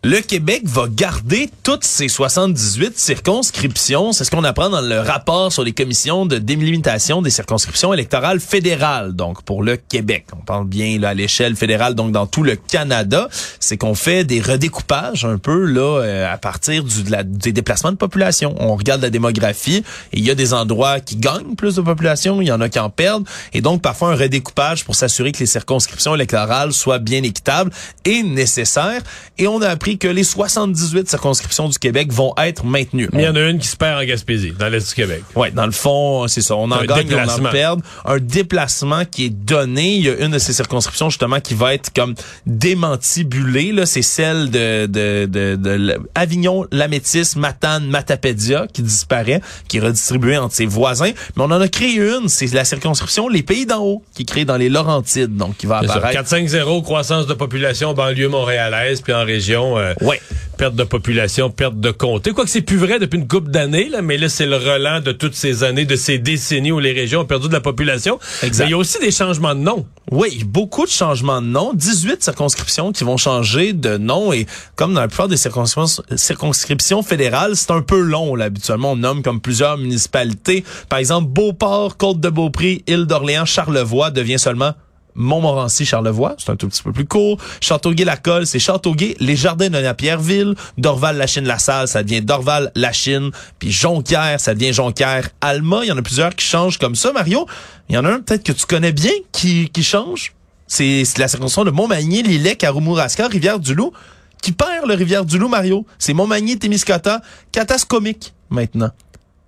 Le 0.04 0.22
Québec 0.22 0.62
va 0.66 0.86
garder 0.88 1.50
toutes 1.64 1.84
ses 1.84 2.08
78 2.08 2.98
circonscriptions. 2.98 4.14
C'est 4.14 4.24
ce 4.26 4.32
qu'on 4.32 4.44
apprend 4.44 4.70
dans 4.70 4.80
le 4.80 5.00
rapport 5.00 5.52
sur 5.52 5.64
les 5.64 5.74
commissions 5.74 6.28
de 6.28 6.38
délimitation 6.38 7.24
des 7.24 7.32
circonscriptions 7.32 7.94
électorales 7.94 8.40
fédérales. 8.40 9.14
Donc, 9.14 9.42
pour 9.42 9.64
le 9.64 9.76
Québec. 9.76 10.26
On 10.34 10.46
parle 10.46 10.68
bien 10.68 11.00
là, 11.00 11.10
à 11.10 11.14
l'échelle 11.16 11.56
fédérale, 11.56 11.96
donc 11.96 12.12
dans 12.12 12.28
tout 12.28 12.44
le 12.44 12.56
Canada. 12.56 13.28
C'est 13.60 13.76
qu'on 13.78 13.96
fait 13.96 14.24
des 14.24 14.40
redécoupages 14.40 15.26
un 15.26 15.40
peu 15.40 15.66
là 15.66 16.02
euh, 16.04 16.32
à 16.32 16.38
partir 16.38 16.84
du, 16.84 17.02
de 17.04 17.12
la- 17.12 17.24
des 17.24 17.52
déplacements 17.52 17.92
de 17.92 17.98
population. 17.98 18.56
On 18.60 18.76
regarde 18.76 19.02
la 19.02 19.10
démographie 19.10 19.84
il 20.14 20.24
y 20.24 20.30
a 20.30 20.36
des 20.36 20.54
endroits 20.54 21.00
qui 21.00 21.16
gagnent 21.16 21.56
plus 21.56 21.76
de 21.76 21.82
population, 21.82 22.40
il 22.40 22.48
y 22.48 22.52
en 22.52 22.62
a 22.62 22.70
qui 22.70 22.80
en 22.80 22.92
perdent. 22.92 23.28
Et 23.52 23.62
donc, 23.62 23.82
parfois, 23.82 24.12
un 24.12 24.16
redécoupage 24.16 24.86
pour 24.86 24.96
s'assurer 24.96 25.32
que 25.32 25.40
les 25.40 25.48
circonscriptions 25.48 26.14
électorales 26.14 26.72
soient 26.72 27.00
bien 27.00 27.24
équitables 27.24 27.72
et 28.06 28.22
nécessaires. 28.22 29.02
Et 29.40 29.48
on 29.48 29.60
a 29.62 29.68
appris 29.70 29.87
que 29.96 30.08
les 30.10 30.24
78 30.24 31.10
circonscriptions 31.10 31.70
du 31.70 31.78
Québec 31.80 32.12
vont 32.12 32.34
être 32.38 32.66
maintenues. 32.66 33.10
Mais 33.14 33.24
il 33.24 33.26
y 33.26 33.30
en 33.30 33.36
a 33.36 33.42
une 33.42 33.60
qui 33.60 33.68
se 33.68 33.78
perd 33.78 34.02
en 34.02 34.06
Gaspésie, 34.06 34.54
dans 34.58 34.68
l'Est 34.68 34.90
du 34.90 34.96
Québec. 34.96 35.24
Ouais, 35.36 35.52
dans 35.52 35.66
le 35.66 35.72
fond, 35.72 36.28
c'est 36.28 36.42
ça. 36.42 36.56
On 36.56 36.70
en 36.72 36.84
gagne, 36.84 37.08
on 37.14 37.46
en 37.46 37.50
perd. 37.50 37.82
Un 38.06 38.18
déplacement 38.20 39.06
qui 39.06 39.26
est 39.26 39.30
donné. 39.30 39.96
Il 39.96 40.04
y 40.04 40.10
a 40.10 40.18
une 40.18 40.32
de 40.32 40.40
ces 40.40 40.54
circonscriptions, 40.54 41.10
justement, 41.10 41.40
qui 41.40 41.54
va 41.54 41.74
être 41.74 41.92
comme 41.94 42.16
démantibulée, 42.46 43.72
là. 43.72 43.86
C'est 43.86 44.02
celle 44.02 44.50
de, 44.50 44.86
de, 44.88 45.26
de, 45.26 45.56
de 45.56 46.00
Avignon, 46.16 46.66
Lamétis, 46.72 47.34
Matane, 47.38 47.88
Matapédia, 47.88 48.68
qui 48.72 48.82
disparaît, 48.82 49.42
qui 49.68 49.78
est 49.78 49.82
redistribuée 49.82 50.38
entre 50.38 50.56
ses 50.56 50.66
voisins. 50.66 51.12
Mais 51.36 51.44
on 51.44 51.52
en 51.52 51.62
a 51.62 51.68
créé 51.68 51.96
une. 51.96 52.28
C'est 52.28 52.54
la 52.54 52.66
circonscription 52.66 53.28
Les 53.28 53.44
Pays 53.44 53.66
d'en 53.66 53.84
haut, 53.84 54.04
qui 54.14 54.24
est 54.24 54.26
créée 54.26 54.46
dans 54.46 54.58
les 54.58 54.70
Laurentides, 54.70 55.36
donc 55.36 55.58
qui 55.58 55.66
va 55.68 55.78
apparaître. 55.78 56.22
4-5-0, 56.22 56.84
croissance 56.84 57.28
de 57.28 57.34
population, 57.34 57.94
banlieue 57.94 58.30
montréalaise, 58.30 59.02
puis 59.02 59.14
en 59.14 59.24
région, 59.24 59.77
euh, 59.78 59.94
Ouais. 60.02 60.22
perte 60.58 60.76
de 60.76 60.84
population, 60.84 61.50
perte 61.50 61.80
de 61.80 61.92
comté. 61.92 62.32
Quoique 62.32 62.50
c'est 62.50 62.62
plus 62.62 62.78
vrai 62.78 63.00
depuis 63.00 63.18
une 63.20 63.28
couple 63.28 63.52
d'années, 63.52 63.90
là, 63.90 64.02
mais 64.02 64.18
là, 64.18 64.28
c'est 64.30 64.46
le 64.46 64.56
relent 64.58 65.02
de 65.02 65.12
toutes 65.12 65.36
ces 65.36 65.64
années, 65.64 65.86
de 65.86 65.96
ces 65.96 66.18
décennies 66.18 66.72
où 66.72 66.80
les 66.80 66.94
régions 66.94 67.22
ont 67.22 67.26
perdu 67.26 67.48
de 67.48 67.54
la 67.54 67.62
population. 67.62 68.20
Exact. 68.44 68.64
Mais 68.66 68.70
il 68.70 68.72
y 68.72 68.74
a 68.74 68.78
aussi 68.78 69.00
des 69.00 69.12
changements 69.12 69.56
de 69.56 69.60
nom. 69.62 69.86
Oui, 70.12 70.44
beaucoup 70.46 70.86
de 70.86 70.90
changements 70.92 71.42
de 71.42 71.48
nom, 71.48 71.74
18 71.74 72.24
circonscriptions 72.24 72.92
qui 72.92 73.04
vont 73.04 73.18
changer 73.18 73.74
de 73.74 73.98
nom 73.98 74.32
et 74.32 74.46
comme 74.76 74.94
dans 74.94 75.02
la 75.02 75.08
plupart 75.10 75.28
des 75.28 75.36
circonscriptions, 75.38 76.04
circonscriptions 76.16 77.04
fédérales, 77.04 77.56
c'est 77.56 77.72
un 77.72 77.82
peu 77.82 78.00
long. 78.00 78.36
Là. 78.36 78.46
Habituellement, 78.46 78.94
on 78.94 78.96
nomme 78.96 79.22
comme 79.22 79.42
plusieurs 79.42 79.78
municipalités. 79.78 80.64
Par 80.90 81.00
exemple, 81.00 81.28
Beauport, 81.30 81.98
Côte-de-Beaupré, 81.98 82.84
Île-d'Orléans, 82.88 83.46
Charlevoix 83.46 84.12
devient 84.12 84.40
seulement 84.40 84.72
Montmorency, 85.18 85.86
Charlevoix, 85.86 86.36
c'est 86.38 86.52
un 86.52 86.56
tout 86.56 86.70
petit 86.70 86.82
peu 86.82 86.92
plus 86.92 87.06
court. 87.06 87.38
Châteauguay-Lacolle, 87.60 88.48
c'est 88.48 88.60
Châteauguay. 88.60 89.16
Les 89.20 89.36
Jardins 89.36 89.70
de 89.70 89.94
Pierreville, 89.94 90.56
Dorval-Lachine-la-Salle, 90.78 91.88
ça 91.88 92.04
devient 92.04 92.22
Dorval-Lachine. 92.22 93.32
Puis 93.60 93.72
Jonquière, 93.72 94.40
ça 94.40 94.54
devient 94.54 94.74
Jonquière-Alma. 94.74 95.80
Il 95.84 95.88
y 95.88 95.92
en 95.92 95.98
a 95.98 96.02
plusieurs 96.02 96.36
qui 96.36 96.46
changent 96.46 96.78
comme 96.78 96.96
ça, 96.96 97.12
Mario. 97.12 97.48
Il 97.90 97.96
y 97.96 97.98
en 97.98 98.06
a 98.06 98.12
un 98.12 98.20
peut-être 98.20 98.44
que 98.44 98.52
tu 98.52 98.66
connais 98.66 98.92
bien 98.92 99.12
qui, 99.32 99.70
qui 99.70 99.84
change. 99.84 100.34
C'est 100.68 101.04
la 101.18 101.28
circonscription 101.28 101.64
de 101.64 101.72
Montmagny, 101.72 102.24
Lillet, 102.24 102.56
Karumouraska, 102.56 103.28
Rivière-du-Loup, 103.28 103.94
qui 104.42 104.52
perd 104.52 104.86
le 104.88 104.94
Rivière-du-Loup, 104.94 105.48
Mario. 105.48 105.86
C'est 105.98 106.14
Montmagny, 106.14 106.60
Témiscouata, 106.60 107.22
Catascomique, 107.52 108.34
maintenant. 108.50 108.92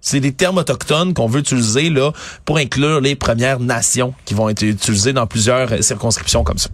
C'est 0.01 0.19
des 0.21 0.31
termes 0.31 0.57
autochtones 0.57 1.13
qu'on 1.13 1.27
veut 1.27 1.39
utiliser 1.41 1.89
là 1.89 2.11
pour 2.45 2.57
inclure 2.57 3.01
les 3.01 3.15
Premières 3.15 3.59
Nations 3.59 4.13
qui 4.25 4.33
vont 4.33 4.47
être 4.49 4.61
utilisées 4.63 5.13
dans 5.13 5.27
plusieurs 5.27 5.71
euh, 5.73 5.81
circonscriptions 5.81 6.43
comme 6.43 6.57
ça. 6.57 6.69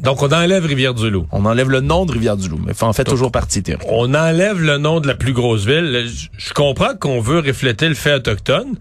Donc, 0.00 0.20
on 0.20 0.32
enlève 0.32 0.64
Rivière-du-Loup. 0.66 1.26
On 1.30 1.44
enlève 1.46 1.70
le 1.70 1.80
nom 1.80 2.06
de 2.06 2.12
Rivière-du-Loup, 2.12 2.58
mais 2.66 2.72
en 2.82 2.92
fait 2.92 3.04
toujours 3.04 3.30
partie 3.30 3.62
théorique. 3.62 3.86
On 3.88 4.12
enlève 4.14 4.60
le 4.60 4.78
nom 4.78 4.98
de 4.98 5.06
la 5.06 5.14
plus 5.14 5.32
grosse 5.32 5.64
ville. 5.64 6.08
Je, 6.08 6.26
je 6.48 6.52
comprends 6.52 6.96
qu'on 6.98 7.20
veut 7.20 7.38
refléter 7.38 7.88
le 7.88 7.94
fait 7.94 8.14
autochtone, 8.14 8.74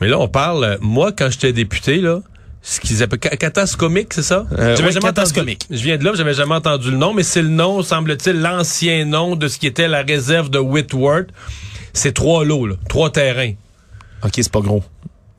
mais 0.00 0.06
là, 0.06 0.18
on 0.20 0.28
parle, 0.28 0.64
euh, 0.64 0.76
moi, 0.80 1.10
quand 1.10 1.28
j'étais 1.28 1.52
député, 1.52 1.96
là, 1.96 2.20
ce 2.62 2.78
qu'ils 2.78 3.02
appellent 3.02 3.18
Ca- 3.20 3.36
Catascomique, 3.36 4.14
c'est 4.14 4.22
ça? 4.22 4.46
Euh, 4.52 4.76
J'avais 4.76 4.88
oui, 4.88 4.92
jamais 4.94 5.06
Catascomique. 5.06 5.64
entendu- 5.64 5.78
Je 5.80 5.84
viens 5.84 5.96
de 5.98 6.04
là, 6.04 6.12
j'avais 6.14 6.34
jamais 6.34 6.54
entendu 6.54 6.92
le 6.92 6.96
nom, 6.98 7.12
mais 7.12 7.24
c'est 7.24 7.42
le 7.42 7.48
nom, 7.48 7.82
semble-t-il, 7.82 8.40
l'ancien 8.40 9.04
nom 9.06 9.34
de 9.34 9.48
ce 9.48 9.58
qui 9.58 9.66
était 9.66 9.88
la 9.88 10.02
réserve 10.02 10.50
de 10.50 10.58
Whitworth. 10.60 11.30
C'est 11.94 12.12
trois 12.12 12.44
lots, 12.44 12.66
là, 12.66 12.74
trois 12.88 13.10
terrains. 13.10 13.54
OK, 14.22 14.32
c'est 14.34 14.52
pas 14.52 14.60
gros. 14.60 14.82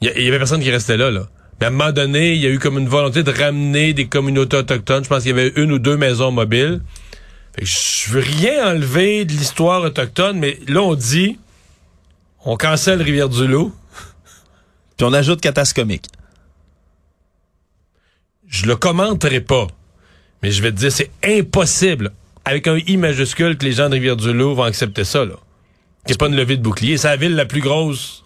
Il 0.01 0.07
y, 0.07 0.27
avait 0.27 0.37
personne 0.37 0.61
qui 0.61 0.71
restait 0.71 0.97
là, 0.97 1.11
là. 1.11 1.27
Mais 1.59 1.67
à 1.67 1.69
un 1.69 1.71
moment 1.71 1.91
donné, 1.91 2.33
il 2.33 2.41
y 2.41 2.47
a 2.47 2.49
eu 2.49 2.59
comme 2.59 2.77
une 2.77 2.87
volonté 2.87 3.23
de 3.23 3.31
ramener 3.31 3.93
des 3.93 4.07
communautés 4.07 4.57
autochtones. 4.57 5.03
Je 5.03 5.09
pense 5.09 5.23
qu'il 5.23 5.35
y 5.35 5.39
avait 5.39 5.53
une 5.55 5.71
ou 5.71 5.79
deux 5.79 5.97
maisons 5.97 6.31
mobiles. 6.31 6.81
Fait 7.55 7.61
que 7.61 7.67
je 7.67 8.11
veux 8.11 8.21
rien 8.21 8.71
enlever 8.71 9.25
de 9.25 9.31
l'histoire 9.31 9.81
autochtone, 9.83 10.37
mais 10.37 10.59
là, 10.67 10.81
on 10.81 10.95
dit, 10.95 11.37
on 12.43 12.57
cancelle 12.57 13.01
Rivière-du-Loup. 13.01 13.73
Puis 14.97 15.05
on 15.05 15.13
ajoute 15.13 15.41
Catascomique. 15.41 16.05
Je 18.47 18.65
le 18.65 18.75
commenterai 18.75 19.41
pas. 19.41 19.67
Mais 20.43 20.51
je 20.51 20.61
vais 20.61 20.71
te 20.71 20.77
dire, 20.77 20.91
c'est 20.91 21.11
impossible, 21.23 22.11
avec 22.43 22.67
un 22.67 22.77
I 22.77 22.97
majuscule, 22.97 23.57
que 23.57 23.65
les 23.65 23.71
gens 23.71 23.89
de 23.89 23.95
Rivière-du-Loup 23.95 24.55
vont 24.55 24.63
accepter 24.63 25.03
ça, 25.03 25.25
là. 25.25 25.35
C'est 26.05 26.19
pas 26.19 26.27
une 26.27 26.35
levée 26.35 26.57
de 26.57 26.61
bouclier. 26.61 26.97
C'est 26.97 27.07
la 27.07 27.15
ville 27.15 27.35
la 27.35 27.45
plus 27.45 27.61
grosse. 27.61 28.23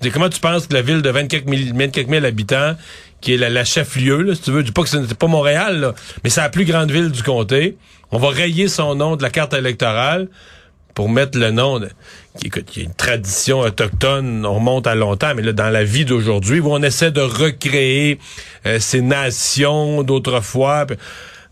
Dis, 0.00 0.10
comment 0.10 0.28
tu 0.28 0.40
penses 0.40 0.66
que 0.66 0.74
la 0.74 0.82
ville 0.82 1.02
de 1.02 1.10
24 1.10 1.48
000, 1.48 1.76
24 1.76 2.08
000 2.08 2.24
habitants, 2.24 2.74
qui 3.20 3.34
est 3.34 3.36
la, 3.36 3.48
la 3.48 3.64
chef-lieu, 3.64 4.34
si 4.34 4.42
tu 4.42 4.50
veux, 4.50 4.62
dis 4.62 4.72
pas 4.72 4.82
que 4.82 4.88
ce 4.88 4.96
n'est 4.96 5.14
pas 5.14 5.28
Montréal, 5.28 5.80
là, 5.80 5.94
mais 6.22 6.30
c'est 6.30 6.40
la 6.40 6.50
plus 6.50 6.64
grande 6.64 6.90
ville 6.90 7.10
du 7.10 7.22
comté. 7.22 7.78
On 8.10 8.18
va 8.18 8.30
rayer 8.30 8.68
son 8.68 8.96
nom 8.96 9.16
de 9.16 9.22
la 9.22 9.30
carte 9.30 9.54
électorale 9.54 10.28
pour 10.94 11.08
mettre 11.08 11.38
le 11.38 11.50
nom 11.50 11.80
de, 11.80 11.88
qui, 12.38 12.48
écoute, 12.48 12.64
qui 12.66 12.80
est 12.80 12.84
une 12.84 12.94
tradition 12.94 13.60
autochtone, 13.60 14.44
on 14.46 14.54
remonte 14.54 14.86
à 14.86 14.94
longtemps, 14.94 15.34
mais 15.34 15.42
là, 15.42 15.52
dans 15.52 15.70
la 15.70 15.84
vie 15.84 16.04
d'aujourd'hui, 16.04 16.60
où 16.60 16.72
on 16.72 16.82
essaie 16.82 17.10
de 17.10 17.20
recréer 17.20 18.18
euh, 18.66 18.78
ces 18.78 19.00
nations 19.00 20.02
d'autrefois. 20.02 20.86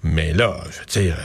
Mais 0.03 0.33
là, 0.33 0.57
je 0.71 0.79
veux 0.79 1.05
dire, 1.05 1.17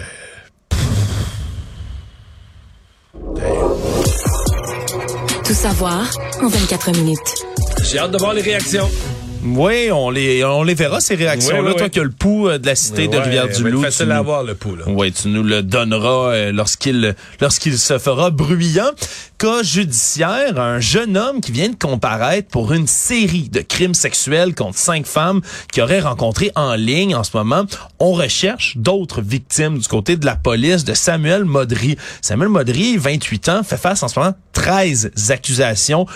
euh, 3.39 4.26
Tout 5.48 5.54
savoir 5.54 6.12
en 6.42 6.48
24 6.50 6.92
minutes. 6.92 7.46
j'ai 7.82 8.00
hâte 8.00 8.12
de 8.12 8.18
voir 8.18 8.34
les 8.34 8.42
réactions. 8.42 8.89
Oui, 9.56 9.92
on 9.92 10.10
les, 10.10 10.44
on 10.44 10.63
les 10.63 10.74
verra, 10.74 11.00
ces 11.00 11.16
réactions-là. 11.16 11.62
Oui, 11.62 11.68
oui, 11.70 11.75
Toi 11.75 11.84
oui. 11.86 11.89
qui 11.89 12.00
as 12.00 12.04
le 12.04 12.10
pouls 12.12 12.50
euh, 12.50 12.58
de 12.58 12.66
la 12.66 12.75
cité 12.75 13.08
de 13.08 13.18
Rivière-du-Loup. 13.18 13.80
tu 13.80 13.86
facile 13.86 14.12
à 14.12 14.18
avoir 14.18 14.44
le 14.44 14.56
pouls, 14.56 14.75
là. 14.75 14.86
Oui, 14.88 15.12
tu 15.12 15.27
nous 15.30 15.44
le 15.44 15.63
donneras 15.63 16.34
euh, 16.34 16.51
lorsqu'il 16.51 17.16
lorsqu'il 17.39 17.77
se 17.77 17.98
fera 17.98 18.30
bruyant. 18.30 18.92
Cas 19.38 19.62
judiciaire, 19.62 20.60
un 20.60 20.80
jeune 20.80 21.16
homme 21.16 21.42
qui 21.42 21.51
vient 21.51 21.70
de 21.70 21.75
comparaître 21.75 22.48
pour 22.50 22.74
une 22.74 22.88
série 22.88 23.50
de 23.50 23.62
crimes 23.62 23.94
sexuels 23.94 24.56
contre 24.56 24.80
cinq 24.80 25.06
femmes 25.06 25.42
qu'il 25.72 25.84
aurait 25.84 26.00
rencontrées 26.00 26.51
en 26.56 26.74
ligne 26.74 27.16
en 27.16 27.24
ce 27.24 27.38
moment. 27.38 27.63
On 28.00 28.13
recherche 28.13 28.77
d'autres 28.77 29.22
victimes 29.22 29.77
du 29.77 29.88
côté 29.88 30.16
de 30.18 30.25
la 30.25 30.36
police 30.36 30.86
de 30.86 30.96
Samuel 30.96 31.46
Modry. 31.46 31.98
Samuel 32.22 32.50
Modry, 32.50 32.98
28 32.98 33.50
ans, 33.50 33.63
fait 33.63 33.77
face 33.77 34.01
en 34.01 34.08
ce 34.08 34.18
moment 34.18 34.34
13 34.54 35.12
accusations 35.30 36.08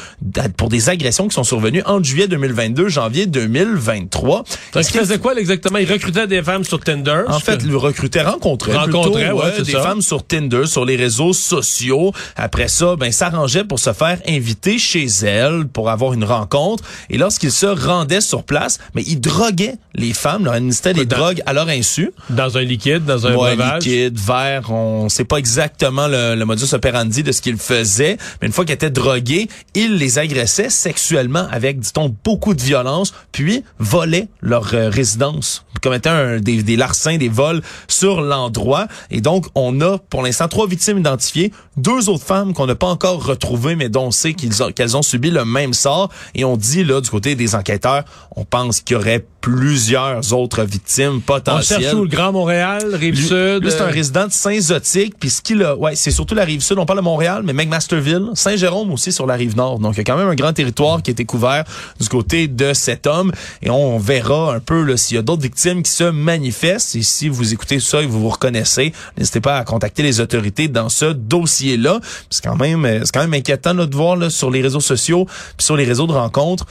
pour 0.57 0.69
des 0.69 0.89
agressions 0.89 1.27
qui 1.27 1.35
sont 1.35 1.43
survenues 1.43 1.83
entre 1.85 2.05
juillet 2.05 2.27
2022 2.27 2.89
janvier 2.89 3.20
2023. 3.25 4.37
Donc, 4.37 4.45
il 4.75 4.91
que- 4.91 4.99
faisait 4.99 5.17
quoi, 5.19 5.35
exactement? 5.39 5.77
Il 5.77 5.91
recrutait 5.91 6.27
des 6.27 6.41
femmes 6.43 6.63
sur 6.63 6.79
Tinder. 6.79 7.23
en 7.27 7.39
fait, 7.39 7.63
le 7.63 7.77
recrutait 7.77 8.21
rencontrait, 8.21 8.75
Rencontrait, 8.75 9.29
plutôt, 9.29 9.43
ouais, 9.43 9.61
des 9.63 9.71
ça. 9.71 9.81
femmes 9.83 10.01
sur 10.01 10.25
Tinder, 10.25 10.65
sur 10.65 10.85
les 10.85 10.95
réseaux 10.95 11.33
sociaux. 11.33 12.11
Après 12.35 12.67
ça, 12.67 12.95
ben 12.95 13.11
s'arrangeait 13.11 13.63
pour 13.63 13.79
se 13.79 13.93
faire 13.93 14.19
inviter 14.27 14.77
chez 14.77 15.05
elle 15.23 15.67
pour 15.67 15.89
avoir 15.89 16.13
une 16.13 16.23
rencontre. 16.23 16.83
Et 17.09 17.17
lorsqu'il 17.17 17.51
se 17.51 17.65
rendait 17.65 18.21
sur 18.21 18.43
place, 18.43 18.79
mais 18.95 19.03
il 19.07 19.19
droguait 19.19 19.75
les 19.95 20.13
femmes, 20.13 20.45
leur 20.45 20.53
administrait 20.53 20.93
des 20.93 21.05
Dans- 21.05 21.17
drogues 21.17 21.41
à 21.45 21.53
leur 21.53 21.67
insu. 21.69 22.11
dans 22.29 22.57
un 22.57 22.61
liquide, 22.61 23.05
dans 23.05 23.27
un 23.27 23.35
Ouais, 23.35 23.55
liquide, 23.55 24.17
verre, 24.19 24.71
on 24.71 25.09
sait 25.09 25.23
pas 25.25 25.37
exactement 25.37 26.07
le, 26.07 26.35
le 26.35 26.45
modus 26.45 26.73
operandi 26.73 27.23
de 27.23 27.31
ce 27.31 27.41
qu'il 27.41 27.57
faisait, 27.57 28.17
mais 28.41 28.47
une 28.47 28.53
fois 28.53 28.65
qu'il 28.65 28.73
était 28.73 28.89
drogué, 28.89 29.47
il 29.75 29.95
les 29.97 30.19
agressait 30.19 30.69
sexuellement 30.69 31.47
avec, 31.51 31.79
dit-on, 31.79 32.13
beaucoup 32.23 32.53
de 32.53 32.61
violence, 32.61 33.10
puis 33.31 33.63
volait 33.79 34.27
leur 34.41 34.73
euh, 34.73 34.89
résidence, 34.89 35.65
commettait 35.81 36.09
un, 36.09 36.39
des, 36.39 36.61
des 36.63 36.75
larcins, 36.75 37.17
des 37.17 37.29
vols 37.29 37.61
sur 37.87 38.21
l'endroit. 38.21 38.87
Et 39.09 39.21
donc, 39.21 39.47
on 39.55 39.81
a 39.81 39.97
pour 39.97 40.21
l'instant 40.21 40.47
trois 40.47 40.67
victimes 40.67 40.99
identifiées, 40.99 41.51
deux 41.77 42.09
autres 42.09 42.23
femmes 42.25 42.53
qu'on 42.53 42.67
n'a 42.67 42.75
pas 42.75 42.87
encore 42.87 43.25
retrouvées, 43.25 43.75
mais 43.75 43.89
dont 43.89 44.05
on 44.07 44.11
sait 44.11 44.33
qu'ils 44.33 44.61
ont- 44.61 44.71
qu'elles 44.71 44.95
ont 44.95 45.01
subi 45.01 45.31
le 45.31 45.43
même 45.45 45.73
sort. 45.73 46.09
Et 46.35 46.43
on 46.45 46.57
dit, 46.57 46.83
là, 46.83 47.01
du 47.01 47.09
côté 47.09 47.35
des 47.35 47.55
enquêteurs, 47.55 48.03
on 48.35 48.45
pense 48.45 48.81
qu'il 48.81 48.95
y 48.95 48.99
aurait 48.99 49.25
plusieurs 49.41 50.33
autres 50.33 50.63
victimes 50.63 51.15
On 51.17 51.19
potentielles. 51.19 51.81
cherche 51.81 51.93
où? 51.95 52.03
Le 52.03 52.07
Grand 52.09 52.31
Montréal, 52.31 52.93
Rive-Sud? 52.93 53.67
c'est 53.69 53.81
un 53.81 53.85
euh, 53.85 53.89
résident 53.91 54.27
de 54.27 54.31
Saint-Zotique, 54.31 55.15
puis 55.19 55.29
ce 55.29 55.41
qu'il 55.41 55.63
a, 55.63 55.75
ouais, 55.75 55.95
c'est 55.95 56.11
surtout 56.11 56.35
la 56.35 56.43
rive 56.43 56.61
sud. 56.61 56.77
On 56.77 56.85
parle 56.85 56.99
de 56.99 57.03
Montréal, 57.03 57.41
mais 57.43 57.53
McMasterville, 57.53 58.29
Saint-Jérôme 58.35 58.91
aussi 58.91 59.11
sur 59.11 59.25
la 59.25 59.33
rive 59.35 59.55
nord. 59.55 59.79
Donc, 59.79 59.95
il 59.95 59.97
y 59.97 60.01
a 60.01 60.03
quand 60.03 60.17
même 60.17 60.27
un 60.29 60.35
grand 60.35 60.53
territoire 60.53 61.01
qui 61.01 61.09
a 61.09 61.13
été 61.13 61.25
couvert 61.25 61.63
du 61.99 62.07
côté 62.07 62.47
de 62.47 62.73
homme. 63.05 63.31
Et 63.61 63.69
on 63.69 63.97
verra 63.97 64.55
un 64.55 64.59
peu 64.59 64.95
s'il 64.97 65.15
y 65.15 65.19
a 65.19 65.21
d'autres 65.21 65.41
victimes 65.41 65.83
qui 65.83 65.91
se 65.91 66.03
manifestent. 66.03 66.95
Et 66.95 67.01
si 67.01 67.29
vous 67.29 67.53
écoutez 67.53 67.79
ça 67.79 68.01
et 68.01 68.05
vous 68.05 68.21
vous 68.21 68.29
reconnaissez, 68.29 68.93
n'hésitez 69.17 69.41
pas 69.41 69.57
à 69.57 69.63
contacter 69.63 70.03
les 70.03 70.19
autorités 70.19 70.67
dans 70.67 70.89
ce 70.89 71.05
dossier-là. 71.05 71.99
C'est 72.29 72.43
quand 72.43 72.55
même, 72.55 72.85
euh, 72.85 73.01
c'est 73.03 73.11
quand 73.11 73.21
même 73.21 73.33
inquiétant 73.33 73.73
là, 73.73 73.85
de 73.85 73.95
voir 73.95 74.15
là, 74.15 74.29
sur 74.29 74.51
les 74.51 74.61
réseaux 74.61 74.79
sociaux, 74.79 75.25
puis 75.57 75.65
sur 75.65 75.75
les 75.75 75.85
réseaux 75.85 76.07
de 76.07 76.13
rencontres 76.13 76.65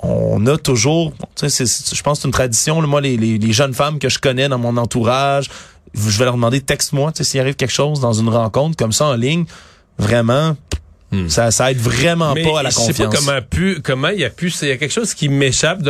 on 0.00 0.44
a 0.46 0.58
toujours, 0.58 1.12
tu 1.34 1.48
sais, 1.48 1.64
je 1.64 2.02
pense 2.02 2.18
que 2.18 2.22
c'est 2.22 2.28
une 2.28 2.32
tradition. 2.32 2.82
moi, 2.82 3.00
les, 3.00 3.16
les, 3.16 3.38
les 3.38 3.52
jeunes 3.52 3.72
femmes 3.72 3.98
que 3.98 4.08
je 4.08 4.18
connais 4.18 4.48
dans 4.48 4.58
mon 4.58 4.76
entourage, 4.76 5.48
je 5.94 6.18
vais 6.18 6.24
leur 6.24 6.34
demander 6.34 6.60
texte-moi, 6.60 7.12
tu 7.12 7.18
sais, 7.18 7.24
s'il 7.24 7.40
arrive 7.40 7.54
quelque 7.54 7.72
chose 7.72 8.00
dans 8.00 8.12
une 8.12 8.28
rencontre 8.28 8.76
comme 8.76 8.92
ça 8.92 9.06
en 9.06 9.14
ligne, 9.14 9.44
vraiment, 9.98 10.56
ça, 11.28 11.50
ça 11.50 11.70
aide 11.70 11.78
vraiment 11.78 12.34
mais 12.34 12.42
pas 12.42 12.60
à 12.60 12.62
la 12.62 12.70
je 12.70 12.74
sais 12.76 12.92
pas 12.92 13.04
confiance. 13.06 13.24
comment, 13.26 13.40
pu, 13.42 13.78
comment 13.82 14.08
il 14.08 14.20
y 14.20 14.24
a 14.24 14.30
pu, 14.30 14.52
il 14.62 14.68
y 14.68 14.70
a 14.70 14.76
quelque 14.76 14.92
chose 14.92 15.14
qui 15.14 15.28
m'échappe. 15.28 15.80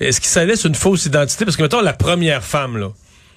Est-ce 0.00 0.20
qu'il 0.20 0.28
ça 0.30 0.44
laisse 0.44 0.64
une 0.64 0.74
fausse 0.74 1.06
identité? 1.06 1.44
Parce 1.44 1.56
que, 1.56 1.62
mettons, 1.62 1.80
la 1.80 1.92
première 1.92 2.42
femme, 2.44 2.76
là, 2.78 2.88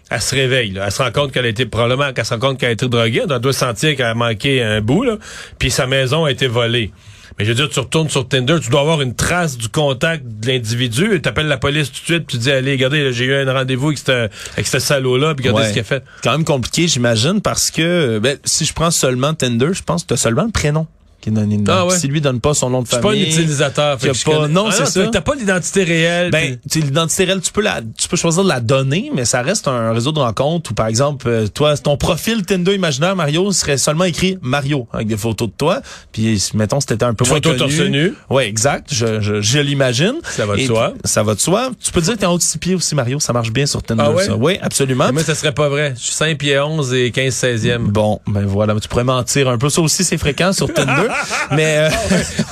elle 0.09 0.21
se 0.21 0.35
réveille. 0.35 0.71
Là. 0.71 0.83
Elle 0.85 0.91
se 0.91 1.01
rend 1.01 1.11
compte 1.11 1.31
qu'elle 1.31 1.45
a 1.45 1.49
été 1.49 1.65
probablement 1.65 2.13
qu'elle 2.13 2.25
se 2.25 2.33
rend 2.33 2.39
compte 2.39 2.59
qu'elle 2.59 2.69
a 2.69 2.73
été 2.73 2.87
droguée. 2.87 3.23
Elle 3.29 3.39
doit 3.39 3.53
sentir 3.53 3.95
qu'elle 3.95 4.05
a 4.05 4.13
manqué 4.13 4.61
un 4.61 4.79
bout. 4.81 5.03
Là. 5.03 5.17
Puis 5.57 5.71
sa 5.71 5.87
maison 5.87 6.25
a 6.25 6.31
été 6.31 6.47
volée. 6.47 6.91
Mais 7.37 7.43
je 7.43 7.49
veux 7.49 7.55
dire, 7.55 7.67
tu 7.69 7.79
retournes 7.81 8.07
sur 8.07 8.25
Tinder, 8.29 8.57
tu 8.61 8.69
dois 8.69 8.79
avoir 8.79 9.01
une 9.01 9.13
trace 9.13 9.57
du 9.57 9.67
contact 9.67 10.23
de 10.25 10.47
l'individu. 10.47 11.19
Tu 11.21 11.27
appelles 11.27 11.47
la 11.47 11.57
police 11.57 11.91
tout 11.91 11.99
de 11.99 12.05
suite, 12.05 12.27
puis 12.27 12.37
tu 12.37 12.43
dis, 12.43 12.51
allez, 12.51 12.71
regardez, 12.71 13.11
j'ai 13.11 13.25
eu 13.25 13.35
un 13.35 13.51
rendez-vous 13.51 13.91
avec 14.07 14.67
ce 14.67 14.79
salaud-là, 14.79 15.35
puis 15.35 15.49
regardez 15.49 15.63
Ouais. 15.63 15.67
ce 15.67 15.73
qu'il 15.73 15.81
a 15.81 15.83
fait. 15.83 16.03
quand 16.23 16.31
même 16.31 16.45
compliqué, 16.45 16.87
j'imagine, 16.87 17.41
parce 17.41 17.71
que 17.71 18.19
ben, 18.19 18.37
si 18.45 18.63
je 18.63 18.73
prends 18.73 18.91
seulement 18.91 19.33
Tinder, 19.33 19.69
je 19.73 19.81
pense 19.83 20.03
que 20.03 20.09
t'as 20.09 20.17
seulement 20.17 20.45
le 20.45 20.51
prénom 20.51 20.87
qui 21.31 21.57
dedans. 21.57 21.73
Ah 21.75 21.85
ouais. 21.85 21.97
Si 21.97 22.07
lui 22.07 22.21
donne 22.21 22.39
pas 22.39 22.53
son 22.53 22.69
nom 22.69 22.81
de 22.81 22.87
Je 22.87 22.91
suis 22.93 23.01
pas 23.01 23.09
un 23.09 23.11
famille. 23.11 23.27
utilisateur. 23.29 23.99
fait 23.99 24.09
que 24.09 24.23
pas- 24.23 24.31
connais- 24.37 24.53
non, 24.53 24.65
Ah 24.69 24.71
c'est 24.73 24.85
ça. 24.85 25.07
T'as 25.11 25.21
pas 25.21 25.35
l'identité 25.35 25.83
réelle. 25.83 26.31
Ben, 26.31 26.57
tu 26.69 26.79
sais, 26.79 26.85
l'identité 26.85 27.25
réelle, 27.25 27.41
tu 27.41 27.51
peux 27.51 27.61
la, 27.61 27.81
tu 27.97 28.07
peux 28.07 28.17
choisir 28.17 28.43
de 28.43 28.49
la 28.49 28.59
donner, 28.59 29.11
mais 29.13 29.25
ça 29.25 29.41
reste 29.41 29.67
un 29.67 29.91
réseau 29.93 30.11
de 30.11 30.19
rencontres 30.19 30.71
où, 30.71 30.73
par 30.73 30.87
exemple, 30.87 31.27
euh, 31.27 31.47
toi, 31.47 31.75
ton 31.77 31.97
profil 31.97 32.45
Tinder 32.45 32.73
imaginaire, 32.75 33.15
Mario, 33.15 33.51
serait 33.51 33.77
seulement 33.77 34.03
écrit 34.05 34.37
Mario, 34.41 34.87
avec 34.93 35.07
des 35.07 35.17
photos 35.17 35.49
de 35.49 35.53
toi. 35.57 35.81
Puis, 36.11 36.41
mettons, 36.53 36.79
si 36.79 36.87
t'étais 36.87 37.05
un 37.05 37.13
peu 37.13 37.25
moins 37.25 37.35
Photo 37.35 37.53
torse 37.53 37.79
nu. 37.79 38.13
Ouais, 38.29 38.47
exact. 38.47 38.89
Je, 38.93 39.19
je, 39.21 39.41
je 39.41 39.59
l'imagine. 39.59 40.13
Ça 40.23 40.45
va 40.45 40.55
de 40.55 40.59
Et 40.61 40.65
soi. 40.67 40.93
Ça 41.03 41.23
va 41.23 41.35
de 41.35 41.39
soi. 41.39 41.69
Tu 41.83 41.91
peux 41.91 42.01
dire 42.01 42.13
que 42.13 42.19
t'es 42.19 42.25
en 42.25 42.33
haut 42.33 42.37
de 42.37 42.59
pieds 42.59 42.75
aussi, 42.75 42.95
Mario. 42.95 43.19
Ça 43.19 43.33
marche 43.33 43.51
bien 43.51 43.65
sur 43.65 43.81
Tinder, 43.83 44.03
Ah 44.05 44.11
ouais? 44.11 44.25
ça. 44.25 44.35
Oui, 44.35 44.57
absolument. 44.61 45.09
Mais 45.13 45.23
ça 45.23 45.35
serait 45.35 45.53
pas 45.53 45.69
vrai. 45.69 45.93
Je 45.97 46.03
suis 46.03 46.13
5 46.13 46.37
pieds 46.37 46.59
11 46.59 46.93
et 46.93 47.11
15 47.11 47.33
16e. 47.33 47.87
Bon, 47.89 48.19
ben 48.27 48.45
voilà, 48.45 48.75
tu 48.79 48.87
pourrais 48.87 49.03
mentir 49.03 49.49
un 49.49 49.57
peu. 49.57 49.69
Ça 49.69 49.81
aussi, 49.81 50.03
c'est 50.03 50.17
fréquent 50.17 50.53
sur 50.53 50.71
Tinder. 50.73 51.07
Mais, 51.51 51.77
euh, 51.77 51.89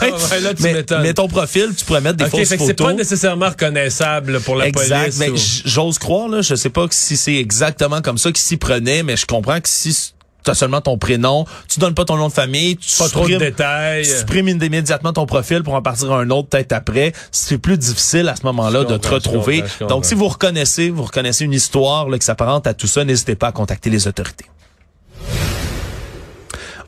Ah 0.01 0.05
ouais, 0.05 0.39
là, 0.41 0.53
tu 0.53 0.63
mais, 1.01 1.13
ton 1.13 1.27
profil, 1.27 1.69
tu 1.77 1.85
pourrais 1.85 2.01
mettre 2.01 2.17
des 2.17 2.25
OK, 2.25 2.31
fausses 2.31 2.49
fait 2.49 2.57
que 2.57 2.63
c'est 2.63 2.69
photos. 2.69 2.87
pas 2.87 2.93
nécessairement 2.93 3.49
reconnaissable 3.49 4.39
pour 4.41 4.55
la 4.55 4.67
exact. 4.67 4.99
police. 5.01 5.17
Mais 5.19 5.29
ou- 5.29 5.35
j'ose 5.65 5.97
croire, 5.99 6.27
là, 6.29 6.41
je 6.41 6.55
sais 6.55 6.69
pas 6.69 6.85
si 6.91 7.17
c'est 7.17 7.35
exactement 7.35 8.01
comme 8.01 8.17
ça 8.17 8.29
qu'il 8.31 8.41
s'y 8.43 8.57
prenait, 8.57 9.03
mais 9.03 9.17
je 9.17 9.25
comprends 9.25 9.59
que 9.59 9.69
si 9.69 10.11
tu 10.43 10.51
as 10.51 10.55
seulement 10.55 10.81
ton 10.81 10.97
prénom, 10.97 11.45
tu 11.69 11.79
donnes 11.79 11.93
pas 11.93 12.03
ton 12.03 12.17
nom 12.17 12.27
de 12.27 12.33
famille, 12.33 12.75
tu 12.75 12.97
Pas 12.97 13.07
trop 13.07 13.25
de 13.29 13.37
détails. 13.37 14.03
tu 14.03 14.09
supprimes 14.13 14.49
immédiatement 14.49 15.13
ton 15.13 15.25
profil 15.25 15.63
pour 15.63 15.73
en 15.73 15.81
partir 15.81 16.11
à 16.11 16.17
un 16.19 16.29
autre 16.31 16.49
peut-être 16.49 16.73
après. 16.73 17.13
C'est 17.31 17.57
plus 17.57 17.77
difficile 17.77 18.27
à 18.27 18.35
ce 18.35 18.43
moment-là 18.47 18.83
de 18.83 18.97
te 18.97 19.07
je 19.07 19.13
retrouver. 19.13 19.59
comprends, 19.61 19.73
je 19.73 19.79
comprends. 19.79 19.95
Donc, 19.95 20.05
si 20.05 20.15
vous 20.15 20.27
reconnaissez, 20.27 20.89
vous 20.89 21.03
reconnaissez 21.03 21.45
une 21.45 21.53
histoire 21.53 22.09
là, 22.09 22.19
qui 22.19 22.25
s'apparente 22.25 22.67
à 22.67 22.73
tout 22.73 22.87
ça, 22.87 23.05
n'hésitez 23.05 23.35
pas 23.35 23.47
à 23.47 23.51
contacter 23.53 23.89
les 23.89 24.05
autorités. 24.05 24.43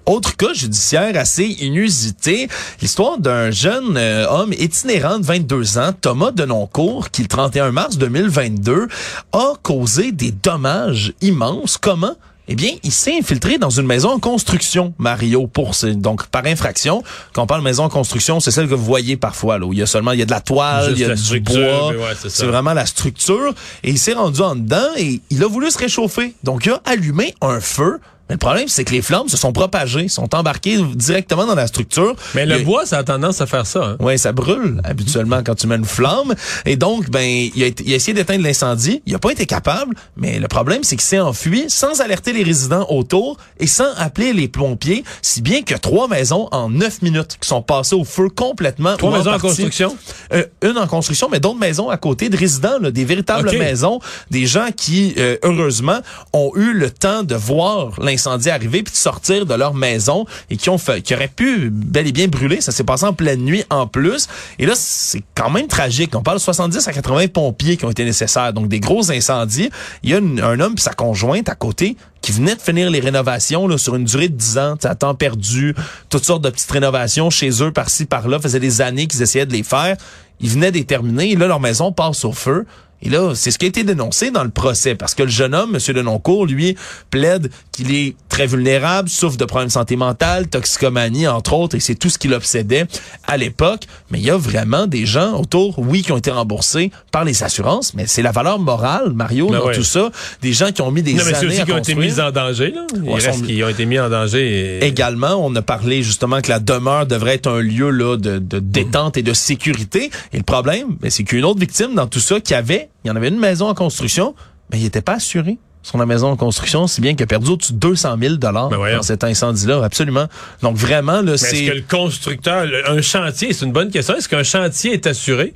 Autre 0.06 0.38
cas 0.38 0.54
judiciaire 0.54 1.18
assez 1.18 1.46
inusité, 1.46 2.48
l'histoire 2.80 3.18
d'un 3.18 3.50
jeune 3.50 3.98
euh, 3.98 4.28
homme 4.30 4.54
itinérant 4.54 5.18
de 5.18 5.26
22 5.26 5.80
ans, 5.80 5.94
Thomas 6.00 6.30
Denoncourt, 6.32 7.10
qui 7.10 7.24
le 7.24 7.28
31 7.28 7.72
mars 7.72 7.98
2022 7.98 8.88
a 9.34 9.54
causé 9.64 10.12
des 10.12 10.32
dommages 10.32 11.14
immenses. 11.22 11.78
Comment? 11.78 12.16
Eh 12.48 12.54
bien, 12.54 12.70
il 12.84 12.92
s'est 12.92 13.18
infiltré 13.18 13.58
dans 13.58 13.72
une 13.72 13.88
maison 13.88 14.12
en 14.12 14.20
construction, 14.20 14.94
Mario, 15.00 15.48
pour 15.48 15.72
donc 15.96 16.28
par 16.28 16.46
infraction. 16.46 17.02
Quand 17.34 17.42
on 17.42 17.48
parle 17.48 17.64
maison 17.64 17.86
en 17.86 17.90
construction, 17.90 18.40
c'est 18.40 18.52
celle 18.52 18.68
que 18.68 18.76
vous 18.76 18.86
voyez 18.86 19.18
parfois, 19.18 19.58
là, 19.58 19.66
où 19.66 19.74
il 19.74 19.80
y 19.80 19.82
a 19.82 19.88
seulement 19.88 20.12
il 20.12 20.20
y 20.20 20.22
a 20.22 20.26
de 20.26 20.32
la 20.32 20.42
toile, 20.42 20.90
Juste 20.96 21.00
il 21.00 21.08
y 21.08 21.12
a 21.12 21.16
du 21.16 21.40
bois. 21.40 21.88
ouais, 21.90 22.14
c'est 22.30 22.46
vraiment 22.46 22.74
la 22.74 22.86
structure. 22.86 23.56
Et 23.82 23.90
il 23.90 23.98
s'est 23.98 24.14
rendu 24.14 24.42
en 24.42 24.56
dedans 24.56 24.90
et 24.98 25.22
il 25.32 25.44
a 25.44 25.48
voulu 25.48 25.72
se 25.72 25.80
réchauffer. 25.80 26.36
Donc, 26.44 26.68
il 26.68 26.74
a 26.74 26.82
allumé 26.86 27.34
un 27.42 27.60
feu. 27.60 28.00
Mais 28.30 28.36
le 28.36 28.40
problème, 28.40 28.68
c'est 28.68 28.84
que 28.84 28.92
les 28.92 29.04
flammes 29.04 29.28
se 29.30 29.38
sont 29.38 29.54
propagées, 29.54 30.08
sont 30.08 30.34
embarquées 30.34 30.78
directement 30.96 31.46
dans 31.46 31.54
la 31.54 31.68
structure. 31.68 32.16
Mais 32.34 32.46
le 32.48 32.56
a- 32.56 32.60
bois, 32.60 32.86
ça 32.88 32.98
a 32.98 33.04
tendance 33.04 33.40
à 33.40 33.46
faire 33.46 33.68
ça. 33.68 33.84
Hein? 33.86 33.98
Ouais, 34.00 34.18
ça 34.18 34.32
brûle 34.32 34.82
habituellement 34.84 35.42
quand 35.46 35.54
tu 35.54 35.68
mets 35.68 35.76
une 35.76 35.86
flamme. 35.86 36.34
Et 36.66 36.76
donc, 36.76 37.12
ben, 37.12 37.22
il 37.56 37.62
a, 37.62 37.68
été- 37.68 37.84
il 37.86 37.94
a 37.94 37.98
essayé 37.98 38.14
d'éteindre 38.16 38.44
l'incendie. 38.44 39.04
Il 39.06 39.14
a 39.14 39.20
pas 39.20 39.32
été 39.32 39.46
capable. 39.46 39.96
Mais 40.18 40.40
le 40.40 40.48
problème, 40.48 40.84
c'est 40.84 40.96
qu'il 40.96 41.06
s'est 41.06 41.20
enfui 41.20 41.66
sans 41.68 42.02
alerter 42.02 42.34
les 42.34 42.42
résidents 42.42 42.88
autour 42.90 43.38
et 43.60 43.68
sans 43.68 43.94
appeler 43.98 44.34
les 44.34 44.48
pompiers. 44.48 45.04
Si 45.22 45.44
bien 45.44 45.62
que 45.62 45.76
trois 45.76 46.08
maisons 46.08 46.48
en 46.52 46.70
neuf 46.70 47.04
minutes 47.04 47.38
qui 47.40 47.48
sont 47.48 47.62
passées 47.62 47.96
au 47.96 48.06
feu 48.06 48.30
complètement. 48.30 48.98
Trois 48.98 49.12
maisons 49.20 49.30
en 49.30 49.34
partie. 49.34 49.48
construction? 49.48 49.96
Euh, 50.34 50.46
une 50.64 50.80
en 50.80 50.88
construction, 50.88 51.30
mais 51.32 51.40
d'autres 51.40 51.60
maisons 51.60 51.90
à 51.90 51.98
côté 51.98 52.30
de 52.30 52.38
résidents, 52.38 52.80
là, 52.82 52.90
des 52.90 53.06
véritables 53.06 53.52
maisons, 53.56 54.00
des 54.32 54.48
gens 54.48 54.70
qui, 54.76 55.14
euh, 55.20 55.38
heureusement, 55.44 56.00
ont 56.34 56.52
eu 56.56 56.74
le 56.74 56.90
temps 56.90 57.22
de 57.22 57.36
voir 57.36 57.92
l'incendie 58.00 58.15
arriver 58.52 58.84
puis 58.84 58.92
de 58.92 58.98
sortir 58.98 59.46
de 59.46 59.54
leur 59.54 59.74
maison 59.74 60.26
et 60.50 60.58
qui 60.58 60.70
ont 60.70 60.78
fait, 60.78 61.02
qui 61.02 61.14
auraient 61.14 61.28
pu 61.28 61.70
bel 61.70 62.08
et 62.08 62.12
bien 62.12 62.28
brûler. 62.28 62.62
Ça 62.62 62.72
s'est 62.72 62.84
passé 62.84 63.06
en 63.06 63.14
pleine 63.14 63.42
nuit 63.42 63.64
en 63.70 63.88
plus. 63.88 64.28
Et 64.60 64.66
là, 64.66 64.74
c'est 64.76 65.24
quand 65.36 65.50
même 65.50 65.68
tragique. 65.68 66.16
On 66.16 66.22
parle 66.22 66.38
de 66.38 66.44
70 66.44 66.88
à 66.88 66.94
80 66.94 67.28
pompiers 67.28 67.78
qui 67.78 67.86
ont 67.86 67.92
été 67.92 68.06
nécessaires. 68.06 68.54
Donc, 68.54 68.68
des 68.68 68.80
gros 68.80 69.12
incendies. 69.12 69.70
Il 70.04 70.10
y 70.10 70.14
a 70.14 70.18
un 70.18 70.60
homme 70.60 70.76
et 70.78 70.82
sa 70.82 70.94
conjointe 70.94 71.50
à 71.50 71.56
côté 71.56 71.98
qui 72.22 72.32
venaient 72.32 72.56
de 72.56 72.62
finir 72.62 72.90
les 72.90 73.00
rénovations 73.00 73.68
là, 73.68 73.78
sur 73.78 73.96
une 73.96 74.06
durée 74.06 74.30
de 74.30 74.36
10 74.36 74.58
ans, 74.58 74.76
à 74.84 74.96
temps 74.96 75.14
perdu, 75.14 75.76
toutes 76.10 76.26
sortes 76.26 76.44
de 76.44 76.50
petites 76.50 76.72
rénovations 76.72 77.30
chez 77.30 77.62
eux, 77.62 77.72
par-ci, 77.72 78.06
par-là, 78.06 78.40
faisait 78.40 78.60
des 78.60 78.82
années 78.82 79.06
qu'ils 79.06 79.22
essayaient 79.22 79.46
de 79.46 79.54
les 79.54 79.62
faire. 79.62 79.96
Ils 80.40 80.50
venaient 80.50 80.72
de 80.72 80.78
les 80.78 80.86
terminer 80.86 81.32
et 81.32 81.36
là, 81.36 81.48
leur 81.48 81.60
maison 81.60 81.92
passe 81.92 82.26
au 82.26 82.32
feu. 82.32 82.66
Et 83.02 83.10
là, 83.10 83.34
c'est 83.36 83.52
ce 83.52 83.58
qui 83.60 83.66
a 83.66 83.68
été 83.68 83.84
dénoncé 83.84 84.32
dans 84.32 84.44
le 84.44 84.50
procès, 84.50 84.96
parce 84.96 85.14
que 85.14 85.24
le 85.24 85.30
jeune 85.30 85.54
homme, 85.54 85.76
M. 85.76 85.94
Denoncourt, 85.96 86.46
lui, 86.48 86.76
plaide 87.12 87.52
qu'il 87.72 87.94
est 87.94 88.16
très 88.30 88.48
vulnérable, 88.48 89.10
souffre 89.10 89.38
de 89.38 89.46
problèmes 89.46 89.68
de 89.68 89.74
santé 89.74 89.96
mentale, 89.96 90.48
toxicomanie, 90.48 91.28
entre 91.28 91.54
autres, 91.54 91.76
et 91.76 91.80
c'est 91.80 91.96
tout 91.96 92.10
ce 92.10 92.18
qui 92.18 92.28
l'obsédait 92.28 92.86
à 93.28 93.38
l'époque. 93.38 93.84
Mais 94.10 94.20
il 94.20 94.26
y 94.26 94.30
a 94.32 94.38
vraiment 94.38 94.88
des 94.88 95.06
gens 95.06 95.40
autour, 95.40 95.78
oui, 95.80 96.02
qui 96.02 96.12
ont 96.12 96.18
été 96.18 96.32
remboursés 96.32 96.92
par 97.12 97.26
les 97.26 97.44
assurances, 97.44 97.94
mais 97.94 98.08
c'est 98.08 98.22
la 98.24 98.32
valeur 98.32 98.60
morale, 98.60 99.12
Mario, 99.14 99.50
Ben 99.50 99.60
dans 99.60 99.66
ouais. 99.68 99.76
tout 99.76 99.84
ça. 99.84 100.10
Des 100.42 100.54
gens 100.54 100.72
qui 100.72 100.82
ont 100.82 100.92
mis 100.92 101.04
des 101.04 101.14
Non, 101.14 101.24
mais 101.26 101.34
années 101.36 101.48
aussi 101.48 101.62
à 101.62 101.66
qui 101.66 101.72
ont 101.74 101.78
été 101.78 101.96
mis 101.96 102.20
en 102.20 102.32
danger. 102.32 102.72
Là. 102.72 102.86
Il 102.96 103.02
Ouais, 103.04 103.14
reste 103.16 103.40
sont- 103.40 103.46
qu'ils 103.46 103.64
ont 103.64 103.70
été 103.70 103.86
mis 103.86 104.00
en 104.00 104.10
danger. 104.10 104.80
Et... 104.82 104.86
Également, 104.86 105.36
on 105.46 105.54
a 105.56 105.62
parlé 105.62 106.02
justement 106.02 106.42
que 106.42 106.50
la 106.50 106.60
demeure 106.60 107.06
devrait 107.06 107.36
être 107.36 107.48
un 107.50 107.60
lieu 107.62 107.90
là 107.90 108.18
de, 108.18 108.40
de 108.40 108.60
détente 108.60 109.18
et 109.18 109.24
de 109.24 109.34
sécurité. 109.34 110.10
Et 110.34 110.38
le 110.38 110.44
problème, 110.44 110.96
ben, 111.02 111.12
c'est 111.12 111.24
qu'une 111.24 111.46
autre 111.46 111.60
victime 111.60 111.94
dans 111.96 112.08
tout 112.08 112.20
ça 112.20 112.40
qui 112.40 112.54
avait, 112.54 112.85
il 113.04 113.08
y 113.08 113.12
en 113.12 113.16
avait 113.16 113.30
une 113.30 113.40
maison 113.40 113.68
en 113.68 113.74
construction, 113.74 114.36
mais 114.72 114.80
il 114.80 114.84
n'était 114.84 115.02
pas 115.02 115.14
assuré 115.14 115.58
sur 115.84 115.98
la 116.00 116.06
maison 116.08 116.30
en 116.30 116.36
construction, 116.36 116.88
si 116.88 117.00
bien 117.00 117.14
qu'il 117.14 117.24
a 117.24 117.28
perdu 117.28 117.52
au-dessus 117.52 117.74
de 117.74 117.78
200 117.78 118.16
000 118.20 118.36
dollars 118.38 118.70
Ben 118.70 118.96
dans 118.98 119.04
cet 119.04 119.24
incendie-là, 119.24 119.84
absolument. 119.84 120.26
Donc 120.64 120.76
vraiment, 120.78 121.18
là, 121.18 121.22
Mais 121.24 121.32
est-ce 121.34 121.46
c'est 121.46 121.66
que 121.68 121.72
le 121.74 121.82
constructeur, 121.88 122.66
le- 122.66 122.90
un 122.90 123.02
chantier, 123.04 123.54
c'est 123.54 123.66
une 123.66 123.72
bonne 123.72 123.92
question. 123.92 124.16
Est-ce 124.16 124.28
qu'un 124.28 124.42
chantier 124.44 124.94
est 124.94 125.06
assuré? 125.06 125.54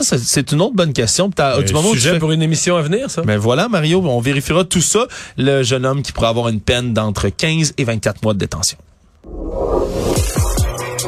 c'est 0.00 0.52
une 0.52 0.60
autre 0.60 0.74
bonne 0.76 0.92
question. 0.92 1.28
T'as- 1.30 1.60
du 1.60 1.72
Un 1.72 1.74
moment 1.76 1.88
où 1.88 1.92
tu 1.92 1.98
sujet 1.98 2.12
fais- 2.14 2.18
pour 2.20 2.30
une 2.30 2.42
émission 2.42 2.76
à 2.76 2.82
venir, 2.82 3.10
ça? 3.10 3.22
Ben 3.22 3.36
voilà, 3.36 3.68
Mario, 3.68 4.00
on 4.04 4.20
vérifiera 4.20 4.62
tout 4.64 4.80
ça. 4.80 5.06
Le 5.36 5.64
jeune 5.64 5.84
homme 5.84 6.02
qui 6.02 6.12
pourrait 6.12 6.28
avoir 6.28 6.48
une 6.48 6.60
peine 6.60 6.92
d'entre 6.92 7.28
15 7.28 7.74
et 7.78 7.84
24 7.84 8.22
mois 8.22 8.32
de 8.34 8.38
détention. 8.38 8.78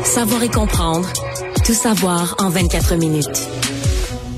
Savoir 0.04 0.42
et 0.42 0.48
comprendre. 0.48 1.08
Tout 1.64 1.74
savoir 1.74 2.34
en 2.40 2.48
24 2.50 2.96
minutes. 2.96 3.28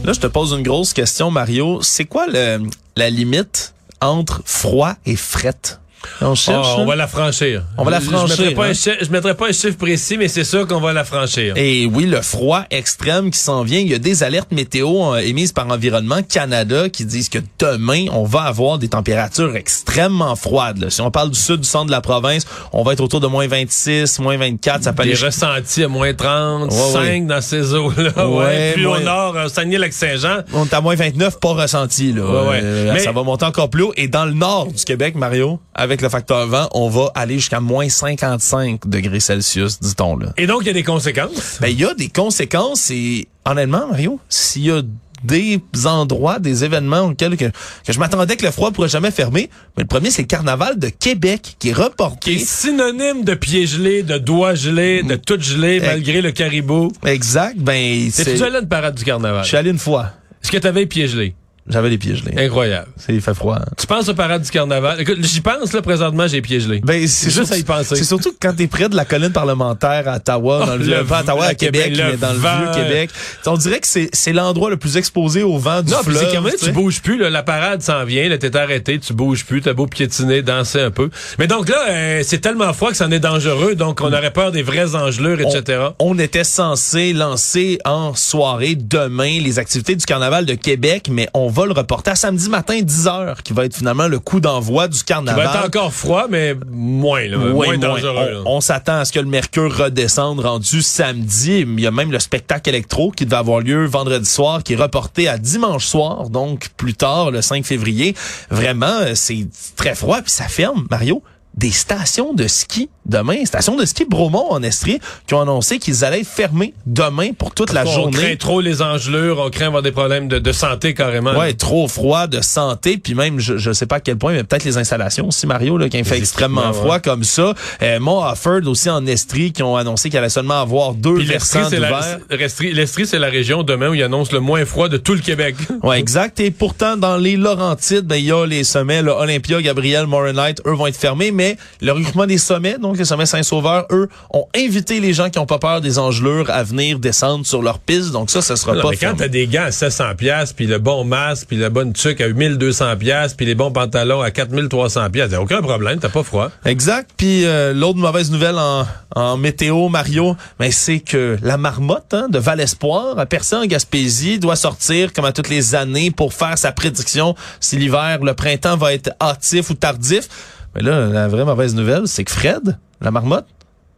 Là, 0.04 0.12
je 0.12 0.18
te 0.18 0.26
pose 0.26 0.52
une 0.52 0.64
grosse 0.64 0.92
question, 0.92 1.30
Mario. 1.30 1.80
C'est 1.80 2.06
quoi 2.06 2.26
le, 2.26 2.58
la 2.96 3.08
limite 3.08 3.72
entre 4.00 4.42
froid 4.44 4.94
et 5.06 5.14
frette? 5.14 5.78
On 6.20 6.34
cherche. 6.34 6.66
Ah, 6.70 6.74
on 6.76 6.80
là? 6.80 6.86
va 6.86 6.96
la 6.96 7.06
franchir. 7.06 7.62
On 7.78 7.84
va 7.84 7.90
la 7.92 8.00
Je- 8.00 8.04
franchir, 8.06 8.36
Je 8.36 8.42
mettrai 8.42 8.54
pas, 8.54 8.66
hein? 8.68 8.72
je 9.02 9.10
mettrai 9.10 9.34
pas 9.34 9.48
un 9.48 9.52
chiffre 9.52 9.76
précis, 9.76 10.16
mais 10.18 10.28
c'est 10.28 10.44
sûr 10.44 10.66
qu'on 10.66 10.80
va 10.80 10.92
la 10.92 11.04
franchir. 11.04 11.54
Et 11.56 11.86
oui, 11.86 12.06
le 12.06 12.20
froid 12.22 12.64
extrême 12.70 13.30
qui 13.30 13.38
s'en 13.38 13.62
vient. 13.62 13.80
Il 13.80 13.88
y 13.90 13.94
a 13.94 13.98
des 13.98 14.22
alertes 14.22 14.52
météo 14.52 15.14
euh, 15.14 15.18
émises 15.18 15.52
par 15.52 15.68
Environnement 15.68 16.22
Canada 16.22 16.88
qui 16.88 17.04
disent 17.04 17.28
que 17.28 17.38
demain, 17.58 18.06
on 18.12 18.24
va 18.24 18.42
avoir 18.42 18.78
des 18.78 18.88
températures 18.88 19.56
extrêmement 19.56 20.36
froides. 20.36 20.78
là. 20.78 20.90
Si 20.90 21.00
on 21.00 21.10
parle 21.10 21.30
du 21.30 21.38
sud, 21.38 21.60
du 21.60 21.68
centre 21.68 21.86
de 21.86 21.90
la 21.92 22.00
province, 22.00 22.44
on 22.72 22.82
va 22.82 22.92
être 22.92 23.00
autour 23.00 23.20
de 23.20 23.26
moins 23.26 23.46
26, 23.46 24.18
moins 24.20 24.36
24. 24.36 24.82
Ça 24.84 24.92
peut 24.92 25.04
Des 25.04 25.10
aller 25.12 25.26
ressentis 25.26 25.84
à 25.84 25.88
moins 25.88 26.12
35 26.14 26.70
Ouais, 26.70 26.98
ouais. 27.00 27.20
dans 27.20 27.40
ces 27.40 27.74
eaux-là. 27.74 28.28
Ouais, 28.28 28.72
Plus 28.74 28.86
au 28.86 28.98
nord, 29.00 29.36
euh, 29.36 29.48
Saguenay-Lac-Saint-Jean. 29.48 30.38
On 30.52 30.64
est 30.64 30.74
à 30.74 30.80
moins 30.80 30.94
29, 30.94 31.38
pas 31.40 31.52
ressenti. 31.54 32.12
Là. 32.12 32.22
Ouais, 32.22 32.48
ouais. 32.48 32.60
Euh, 32.62 32.92
Mais- 32.94 33.00
Ça 33.00 33.12
va 33.12 33.22
monter 33.22 33.44
encore 33.44 33.68
plus 33.70 33.82
haut. 33.82 33.92
Et 33.96 34.08
dans 34.08 34.24
le 34.24 34.32
nord 34.32 34.68
du 34.72 34.84
Québec, 34.84 35.14
Mario, 35.16 35.58
avec 35.74 35.91
le 36.00 36.08
facteur 36.08 36.46
vent, 36.46 36.68
on 36.72 36.88
va 36.88 37.10
aller 37.14 37.34
jusqu'à 37.34 37.60
moins 37.60 37.88
55 37.88 38.88
degrés 38.88 39.20
Celsius, 39.20 39.80
dit-on. 39.80 40.16
là. 40.16 40.32
Et 40.38 40.46
donc, 40.46 40.60
il 40.62 40.68
y 40.68 40.70
a 40.70 40.74
des 40.74 40.82
conséquences? 40.84 41.58
Ben, 41.60 41.68
il 41.68 41.78
y 41.78 41.84
a 41.84 41.92
des 41.94 42.08
conséquences 42.08 42.90
et 42.90 43.28
honnêtement, 43.44 43.86
Mario, 43.88 44.18
s'il 44.28 44.64
y 44.64 44.70
a 44.70 44.80
des 45.24 45.60
endroits, 45.84 46.38
des 46.40 46.64
événements 46.64 47.02
auxquels 47.02 47.36
que, 47.36 47.44
que 47.46 47.92
je 47.92 47.98
m'attendais 47.98 48.36
que 48.36 48.44
le 48.44 48.50
froid 48.50 48.70
pourrait 48.72 48.88
jamais 48.88 49.10
fermer, 49.12 49.50
mais 49.76 49.84
le 49.84 49.86
premier, 49.86 50.10
c'est 50.10 50.22
le 50.22 50.26
carnaval 50.26 50.78
de 50.78 50.88
Québec 50.88 51.56
qui 51.58 51.68
est 51.68 51.72
qui 51.72 51.80
est 51.80 51.82
reporté. 51.84 52.38
synonyme 52.38 53.22
de 53.24 53.34
pieds 53.34 53.66
gelés, 53.66 54.02
de 54.02 54.18
doigts 54.18 54.54
gelés, 54.54 55.02
de 55.04 55.14
tout 55.14 55.40
gelé, 55.40 55.80
malgré 55.80 56.22
le 56.22 56.32
caribou. 56.32 56.90
Exact, 57.06 57.56
ben, 57.56 58.08
C'est 58.10 58.24
c'est... 58.24 58.32
déjà 58.32 58.48
là 58.50 58.60
une 58.60 58.68
parade 58.68 58.96
du 58.96 59.04
carnaval? 59.04 59.42
Je 59.44 59.48
suis 59.48 59.56
allé 59.56 59.70
une 59.70 59.78
fois. 59.78 60.10
Est-ce 60.42 60.50
que 60.50 60.58
tu 60.58 60.66
avais 60.66 60.80
les 60.80 60.86
pieds 60.86 61.06
gelés? 61.06 61.34
J'avais 61.68 61.90
les 61.90 61.98
pieds 61.98 62.16
gelés. 62.16 62.34
Incroyable. 62.36 62.88
C'est, 62.96 63.14
il 63.14 63.20
fait 63.20 63.34
froid. 63.34 63.56
hein. 63.56 63.64
Tu 63.78 63.86
penses 63.86 64.08
au 64.08 64.14
parade 64.14 64.42
du 64.42 64.50
carnaval? 64.50 65.00
Écoute, 65.00 65.18
j'y 65.20 65.40
pense, 65.40 65.72
là, 65.72 65.80
présentement, 65.80 66.26
j'ai 66.26 66.36
les 66.38 66.42
pieds 66.42 66.58
gelés. 66.58 66.80
Ben, 66.84 67.06
C'est 67.06 67.30
juste 67.30 67.52
à 67.52 67.56
y 67.56 67.62
penser. 67.62 67.94
C'est 67.94 68.04
surtout 68.04 68.34
quand 68.40 68.52
t'es 68.56 68.66
près 68.66 68.88
de 68.88 68.96
la 68.96 69.04
colline 69.04 69.30
parlementaire 69.30 70.08
à 70.08 70.16
Ottawa, 70.16 70.66
dans 70.66 70.72
Oh, 70.74 70.76
le, 70.76 70.84
le 70.84 71.04
pas 71.04 71.18
à 71.18 71.22
Ottawa, 71.22 71.44
à 71.46 71.54
Québec, 71.54 71.92
Québec, 71.92 72.04
mais 72.12 72.16
dans 72.16 72.32
le 72.32 72.38
vieux 72.38 72.72
Québec. 72.82 73.10
On 73.46 73.56
dirait 73.56 73.78
que 73.78 73.86
c'est, 73.86 74.10
c'est 74.12 74.32
l'endroit 74.32 74.70
le 74.70 74.76
plus 74.76 74.96
exposé 74.96 75.42
au 75.44 75.56
vent 75.56 75.82
du 75.82 75.92
Non, 75.92 75.98
fleuve. 76.02 76.16
c'est 76.30 76.36
quand 76.36 76.42
tu 76.66 76.72
bouges 76.72 77.00
plus, 77.00 77.16
là, 77.18 77.30
la 77.30 77.42
parade 77.44 77.80
s'en 77.80 78.04
vient, 78.04 78.28
là, 78.28 78.38
t'es 78.38 78.56
arrêté, 78.56 78.98
tu 78.98 79.12
bouges 79.14 79.44
plus, 79.44 79.60
t'as 79.62 79.72
beau 79.72 79.86
piétiner, 79.86 80.42
danser 80.42 80.80
un 80.80 80.90
peu. 80.90 81.10
Mais 81.38 81.46
donc 81.46 81.68
là, 81.68 81.76
euh, 81.90 82.22
c'est 82.24 82.40
tellement 82.40 82.72
froid 82.72 82.90
que 82.90 82.96
c'en 82.96 83.10
est 83.12 83.20
dangereux, 83.20 83.76
donc 83.76 84.00
on 84.00 84.12
aurait 84.12 84.32
peur 84.32 84.50
des 84.50 84.62
vraies 84.62 84.96
engelures, 84.96 85.40
etc. 85.40 85.80
On 86.00 86.18
était 86.18 86.44
censé 86.44 87.12
lancer 87.12 87.78
en 87.84 88.14
soirée 88.14 88.74
demain 88.74 89.38
les 89.40 89.58
activités 89.60 89.94
du 89.94 90.04
carnaval 90.04 90.44
de 90.44 90.54
Québec, 90.54 91.08
mais 91.10 91.28
on 91.34 91.51
va 91.52 91.66
le 91.66 91.72
reporter 91.72 92.10
à 92.12 92.16
samedi 92.16 92.48
matin 92.48 92.74
10h, 92.80 93.42
qui 93.42 93.52
va 93.52 93.64
être 93.66 93.76
finalement 93.76 94.08
le 94.08 94.18
coup 94.18 94.40
d'envoi 94.40 94.88
du 94.88 94.96
Il 94.98 95.04
carnaval. 95.04 95.44
va 95.46 95.54
être 95.58 95.66
encore 95.66 95.92
froid, 95.92 96.26
mais 96.28 96.54
moins, 96.70 97.26
là, 97.28 97.38
Ouais, 97.38 97.52
moins 97.52 97.66
moins. 97.66 97.78
dangereux. 97.78 98.30
là. 98.32 98.40
On, 98.46 98.56
on 98.56 98.60
s'attend 98.60 98.98
à 98.98 99.04
ce 99.04 99.12
que 99.12 99.20
le 99.20 99.26
mercure 99.26 99.76
redescende 99.76 100.40
rendu 100.40 100.82
samedi. 100.82 101.60
Il 101.60 101.80
y 101.80 101.86
a 101.86 101.90
même 101.90 102.10
le 102.12 102.18
spectacle 102.18 102.68
électro 102.68 103.10
qui 103.10 103.24
devait 103.24 103.36
avoir 103.36 103.60
lieu 103.60 103.84
vendredi 103.86 104.28
soir, 104.28 104.62
qui 104.62 104.72
est 104.72 104.76
reporté 104.76 105.28
à 105.28 105.38
dimanche 105.38 105.86
soir, 105.86 106.30
donc 106.30 106.70
plus 106.76 106.94
tard, 106.94 107.30
le 107.30 107.42
5 107.42 107.64
février. 107.64 108.14
Vraiment, 108.50 108.86
euh, 109.00 109.12
c'est 109.14 109.46
très 109.76 109.94
froid, 109.94 110.20
puis 110.22 110.30
ça 110.32 110.44
ferme, 110.48 110.86
Mario. 110.90 111.22
Des 111.54 111.70
stations 111.70 112.32
de 112.32 112.46
ski 112.48 112.88
demain, 113.04 113.44
stations 113.44 113.76
de 113.76 113.84
ski 113.84 114.04
Bromont 114.04 114.50
en 114.52 114.62
Estrie, 114.62 115.00
qui 115.26 115.34
ont 115.34 115.40
annoncé 115.40 115.78
qu'ils 115.78 116.04
allaient 116.04 116.24
fermer 116.24 116.72
demain 116.86 117.32
pour 117.36 117.52
toute 117.52 117.72
la 117.72 117.84
on 117.86 117.92
journée. 117.92 118.16
craint 118.16 118.36
trop 118.36 118.60
les 118.60 118.80
engelures, 118.80 119.38
on 119.38 119.50
craint 119.50 119.66
avoir 119.66 119.82
des 119.82 119.92
problèmes 119.92 120.28
de, 120.28 120.38
de 120.38 120.52
santé 120.52 120.94
carrément. 120.94 121.36
Ouais, 121.36 121.52
trop 121.52 121.88
froid 121.88 122.26
de 122.26 122.40
santé, 122.40 122.96
puis 122.96 123.14
même 123.14 123.38
je 123.38 123.58
je 123.58 123.72
sais 123.72 123.86
pas 123.86 123.96
à 123.96 124.00
quel 124.00 124.16
point, 124.16 124.32
mais 124.32 124.44
peut-être 124.44 124.64
les 124.64 124.78
installations 124.78 125.28
aussi 125.28 125.46
Mario 125.46 125.76
là, 125.78 125.88
qui 125.88 126.02
fait 126.04 126.14
Les 126.14 126.20
extrêmement 126.20 126.62
équipements, 126.62 126.80
froid 126.80 126.98
comme 127.00 127.24
ça. 127.24 127.54
Euh, 127.82 128.00
Mont 128.00 128.22
aussi 128.66 128.88
en 128.88 129.04
Estrie 129.06 129.52
qui 129.52 129.62
ont 129.62 129.76
annoncé 129.76 130.08
qu'il 130.08 130.18
allait 130.18 130.28
seulement 130.28 130.60
avoir 130.60 130.94
deux 130.94 131.16
Puis 131.16 131.26
versants 131.26 131.68
d'hiver. 131.68 132.18
l'Estrie- 132.30 133.06
c'est 133.06 133.18
la 133.18 133.28
région 133.28 133.62
demain 133.62 133.88
où 133.90 133.94
ils 133.94 134.02
annoncent 134.02 134.32
le 134.32 134.40
moins 134.40 134.64
froid 134.64 134.88
de 134.88 134.96
tout 134.96 135.14
le 135.14 135.20
Québec. 135.20 135.56
Ouais, 135.82 135.98
exact. 135.98 136.38
Et 136.38 136.50
pourtant, 136.52 136.96
dans 136.96 137.16
les 137.16 137.36
Laurentides, 137.36 138.06
ben, 138.06 138.14
il 138.16 138.26
y 138.26 138.32
a 138.32 138.46
les 138.46 138.62
sommets, 138.62 139.02
là, 139.02 139.16
Olympia, 139.18 139.60
Gabriel, 139.60 140.06
Moronite, 140.06 140.60
eux 140.64 140.72
vont 140.72 140.86
être 140.86 140.96
fermés, 140.96 141.32
mais 141.32 141.41
le 141.80 141.92
regroupement 141.92 142.26
des 142.26 142.38
sommets, 142.38 142.78
donc 142.78 142.98
les 142.98 143.04
sommets 143.04 143.26
Saint-Sauveur, 143.26 143.86
eux, 143.90 144.08
ont 144.30 144.46
invité 144.56 145.00
les 145.00 145.12
gens 145.12 145.30
qui 145.30 145.38
ont 145.38 145.46
pas 145.46 145.58
peur 145.58 145.80
des 145.80 145.98
engelures 145.98 146.50
à 146.50 146.62
venir 146.62 146.98
descendre 146.98 147.46
sur 147.46 147.62
leur 147.62 147.78
piste. 147.78 148.10
Donc 148.12 148.30
ça, 148.30 148.42
ça 148.42 148.56
sera 148.56 148.74
Non, 148.74 148.82
pas 148.82 148.90
mais 148.90 148.96
quand 148.96 149.14
t'as 149.16 149.28
des 149.28 149.46
gants 149.46 149.64
à 149.64 149.72
700 149.72 150.14
pièces 150.16 150.52
puis 150.52 150.66
le 150.66 150.78
bon 150.78 151.04
masque, 151.04 151.46
puis 151.48 151.56
la 151.56 151.70
bonne 151.70 151.92
tuque 151.92 152.20
à 152.20 152.28
1200 152.28 152.96
pièces 152.96 153.34
puis 153.34 153.46
les 153.46 153.54
bons 153.54 153.70
pantalons 153.70 154.20
à 154.20 154.30
4300 154.30 155.10
pièces, 155.10 155.32
aucun 155.34 155.62
problème, 155.62 155.98
t'as 155.98 156.08
pas 156.08 156.22
froid. 156.22 156.50
Exact. 156.64 157.10
Puis 157.16 157.44
euh, 157.44 157.72
l'autre 157.72 157.98
mauvaise 157.98 158.30
nouvelle 158.30 158.58
en, 158.58 158.86
en 159.14 159.36
météo, 159.36 159.88
Mario, 159.88 160.36
ben, 160.58 160.70
c'est 160.70 161.00
que 161.00 161.36
la 161.42 161.56
marmotte 161.56 162.12
hein, 162.14 162.28
de 162.28 162.38
Val 162.38 162.60
Espoir, 162.60 163.18
à 163.18 163.26
percé 163.26 163.56
en 163.56 163.66
Gaspésie, 163.66 164.38
doit 164.38 164.56
sortir 164.56 165.12
comme 165.12 165.24
à 165.24 165.32
toutes 165.32 165.48
les 165.48 165.74
années 165.74 166.10
pour 166.10 166.32
faire 166.32 166.58
sa 166.58 166.72
prédiction 166.72 167.34
si 167.60 167.76
l'hiver, 167.76 168.18
le 168.22 168.34
printemps 168.34 168.76
va 168.76 168.94
être 168.94 169.10
hâtif 169.20 169.70
ou 169.70 169.74
tardif. 169.74 170.28
Mais 170.74 170.82
là, 170.82 171.06
la 171.06 171.28
vraie 171.28 171.44
mauvaise 171.44 171.74
nouvelle, 171.74 172.08
c'est 172.08 172.24
que 172.24 172.30
Fred, 172.30 172.78
la 173.00 173.10
marmotte, 173.10 173.46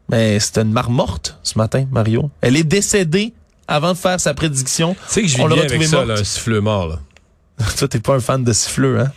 ben, 0.09 0.39
c'était 0.41 0.63
une 0.63 0.73
marmotte 0.73 1.39
ce 1.43 1.57
matin, 1.59 1.87
Mario. 1.91 2.31
Elle 2.41 2.57
est 2.57 2.65
décédée 2.65 3.33
avant 3.69 3.93
de 3.93 3.99
faire 3.99 4.21
sa 4.21 4.35
prédiction. 4.35 4.95
Tu 4.95 5.13
sais 5.15 5.23
que 5.23 5.29
je 5.29 5.37
vis 5.37 5.45
bien 5.45 5.53
avec 5.53 5.63
retrouvée 5.65 5.87
ça, 5.87 5.97
morte. 5.97 6.09
là, 6.09 6.15
un 6.15 6.25
siffleux 6.25 6.61
mort. 6.61 6.89
Là. 6.89 6.99
Toi, 7.79 7.89
t'es 7.89 8.01
pas 8.01 8.15
un 8.15 8.21
fan 8.21 8.45
de 8.45 8.53
siffleux, 8.53 9.01
hein? 9.01 9.13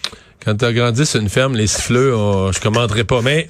Quand 0.48 0.56
t'as 0.56 0.72
grandi 0.72 1.06
sur 1.06 1.20
une 1.20 1.28
ferme, 1.28 1.56
les 1.58 1.68
siffleux, 1.68 2.16
on- 2.16 2.54
je 2.54 2.62
commenterai 2.62 3.04
pas. 3.04 3.22
Mais, 3.22 3.50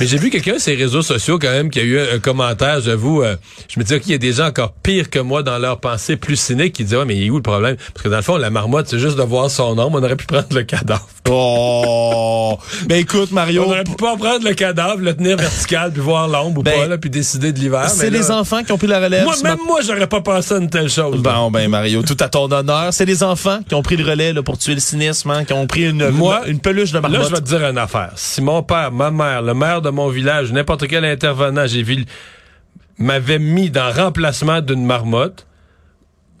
mais 0.00 0.06
j'ai 0.08 0.16
vu 0.18 0.28
quelqu'un 0.28 0.58
sur 0.58 0.72
les 0.72 0.76
réseaux 0.82 1.02
sociaux 1.02 1.38
quand 1.38 1.52
même 1.52 1.70
qui 1.70 1.78
a 1.78 1.84
eu 1.84 2.00
un, 2.00 2.16
un 2.16 2.18
commentaire, 2.18 2.80
j'avoue. 2.80 3.22
euh, 3.22 3.36
je 3.72 3.78
me 3.78 3.84
disais 3.84 4.00
qu'il 4.00 4.10
y 4.10 4.14
a 4.16 4.18
des 4.18 4.32
gens 4.32 4.46
encore 4.48 4.72
pires 4.82 5.08
que 5.08 5.20
moi 5.20 5.44
dans 5.44 5.58
leur 5.58 5.78
pensée 5.78 6.16
plus 6.16 6.34
cynique 6.34 6.72
qui 6.72 6.82
disaient 6.82 6.96
ouais 6.96 7.04
mais 7.04 7.16
il 7.16 7.26
est 7.26 7.30
où 7.30 7.36
le 7.36 7.42
problème? 7.42 7.76
Parce 7.94 8.02
que 8.02 8.08
dans 8.08 8.16
le 8.16 8.22
fond 8.22 8.36
la 8.38 8.50
marmotte 8.50 8.88
c'est 8.88 8.98
juste 8.98 9.16
de 9.16 9.22
voir 9.22 9.50
son 9.52 9.78
ombre, 9.78 10.00
on 10.00 10.02
aurait 10.02 10.16
pu 10.16 10.26
prendre 10.26 10.48
le 10.52 10.64
cadavre. 10.64 11.06
Oh! 11.34 12.58
ben 12.86 12.96
écoute, 12.98 13.30
Mario. 13.30 13.62
On 13.64 13.70
aurait 13.70 13.84
pu 13.84 13.94
pas 13.94 14.16
prendre 14.16 14.44
le 14.46 14.54
cadavre, 14.54 15.00
le 15.00 15.14
tenir 15.14 15.36
vertical 15.36 15.92
puis 15.92 16.02
voir 16.02 16.26
l'ombre 16.26 16.58
ou 16.60 16.62
Ben, 16.64 16.72
pas 16.80 16.86
là 16.88 16.98
puis 16.98 17.08
décider 17.10 17.52
de 17.52 17.58
l'hiver. 17.60 17.88
C'est 17.88 18.10
les 18.10 18.18
là, 18.28 18.38
enfants 18.40 18.64
qui 18.64 18.72
ont 18.72 18.76
pris 18.78 18.88
la 18.88 18.98
relève. 19.00 19.24
Moi 19.24 19.34
même 19.44 19.58
moi 19.66 19.80
j'aurais 19.86 20.08
pas 20.08 20.20
pensé 20.20 20.54
à 20.54 20.58
une 20.58 20.68
telle 20.68 20.90
chose. 20.90 21.22
Bon, 21.22 21.50
ben 21.52 21.68
Mario, 21.70 22.02
tout 22.02 22.16
à 22.20 22.28
ton 22.28 22.50
honneur. 22.50 22.88
C'est 22.92 23.04
les 23.04 23.22
enfants 23.22 23.60
qui 23.68 23.74
ont 23.76 23.82
pris 23.82 23.96
le 23.96 24.04
relais 24.04 24.32
là, 24.32 24.42
pour 24.42 24.58
tuer 24.58 24.74
le 24.74 24.80
cynisme, 24.80 25.30
hein, 25.30 25.44
qui 25.44 25.52
ont 25.52 25.66
pris 25.68 25.88
une, 25.88 26.08
Moi, 26.10 26.31
une 26.46 26.60
peluche 26.60 26.92
de 26.92 26.98
marmotte. 26.98 27.20
Là, 27.20 27.26
je 27.28 27.34
vais 27.34 27.40
te 27.40 27.46
dire 27.46 27.64
une 27.68 27.78
affaire. 27.78 28.12
Si 28.16 28.40
mon 28.42 28.62
père, 28.62 28.92
ma 28.92 29.10
mère, 29.10 29.42
le 29.42 29.54
maire 29.54 29.82
de 29.82 29.90
mon 29.90 30.08
village, 30.08 30.52
n'importe 30.52 30.86
quel 30.88 31.04
intervenant, 31.04 31.66
j'ai 31.66 31.82
vu, 31.82 32.04
m'avait 32.98 33.38
mis 33.38 33.70
dans 33.70 33.90
remplacement 33.92 34.60
d'une 34.60 34.84
marmotte, 34.84 35.46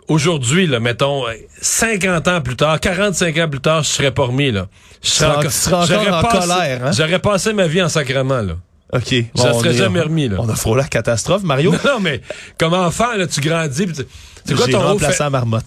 aujourd'hui, 0.08 0.66
là, 0.66 0.80
mettons, 0.80 1.26
euh, 1.26 1.32
50 1.60 2.28
ans 2.28 2.40
plus 2.40 2.56
tard, 2.56 2.78
45 2.80 3.36
ans 3.38 3.48
plus 3.48 3.60
tard, 3.60 3.82
je 3.82 3.88
serais 3.88 4.10
pas 4.10 4.24
remis, 4.24 4.50
là. 4.50 4.66
Je 5.02 5.10
serais 5.10 5.26
encore 5.36 6.18
en 6.18 6.22
passé- 6.22 6.38
colère, 6.48 6.86
hein? 6.86 6.92
J'aurais 6.92 7.18
passé 7.18 7.52
ma 7.52 7.66
vie 7.66 7.82
en 7.82 7.88
sacrement, 7.88 8.40
là. 8.42 8.54
OK. 8.94 9.06
Je 9.10 9.24
Bon, 9.34 9.72
jamais 9.72 10.00
remis, 10.02 10.28
là. 10.28 10.36
On 10.38 10.48
a 10.48 10.54
frôlé 10.54 10.82
la 10.82 10.88
catastrophe, 10.88 11.42
Mario. 11.44 11.72
Non, 11.84 11.98
mais, 12.00 12.20
comme 12.58 12.74
enfant, 12.74 13.14
là, 13.16 13.26
tu 13.26 13.40
grandis, 13.40 13.86
pis 13.86 13.92
tu- 13.94 14.02
c'est 14.44 14.54
quoi 14.54 14.66
ton 14.68 14.78
rôle? 14.78 14.86
remplacé 14.88 15.14
fait- 15.16 15.22
la 15.24 15.30
marmotte. 15.30 15.64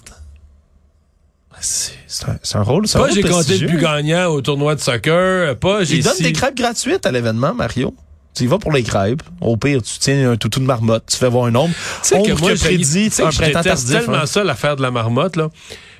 C'est 1.62 1.94
c'est 2.08 2.56
un, 2.56 2.60
un 2.60 2.63
rôle, 2.63 2.86
un 2.94 3.00
Pas 3.00 3.10
j'ai 3.10 3.22
compté 3.22 3.58
le 3.58 3.68
plus 3.68 3.78
gagnant 3.78 4.28
au 4.28 4.41
tournoi 4.41 4.76
de 4.76 4.80
soccer, 4.80 5.56
pas 5.58 5.84
j'ai 5.84 5.98
Ils 5.98 6.04
donnent 6.04 6.13
des 6.20 6.34
crêpes 6.34 6.56
gratuites 6.56 7.06
à 7.06 7.12
l'événement, 7.12 7.54
Mario. 7.54 7.94
Tu 8.36 8.44
y 8.44 8.48
vas 8.48 8.58
pour 8.58 8.72
les 8.72 8.84
crêpes. 8.84 9.24
Au 9.39 9.56
pire, 9.56 9.82
tu 9.82 9.98
tiens 9.98 10.32
un 10.32 10.38
toutou 10.38 10.60
de 10.60 10.65
marmotte, 10.65 11.06
tu 11.08 11.18
fais 11.18 11.30
voir 11.30 11.46
un 11.46 11.52
nombre. 11.52 11.74
Tu 12.04 12.10
sais 12.10 12.22
que 12.22 12.32
Ombre 12.32 12.41
moi, 12.41 12.54
que 12.54 12.60
prédit 12.60 13.10
tu 13.10 13.15
sais 13.15 13.24
un 13.24 13.30
printemps 13.30 13.63
tardif. 13.63 13.89
tellement 13.89 14.18
hein. 14.18 14.26
ça, 14.26 14.44
l'affaire 14.44 14.76
de 14.76 14.82
la 14.82 14.91
marmotte, 14.91 15.38
là, 15.38 15.50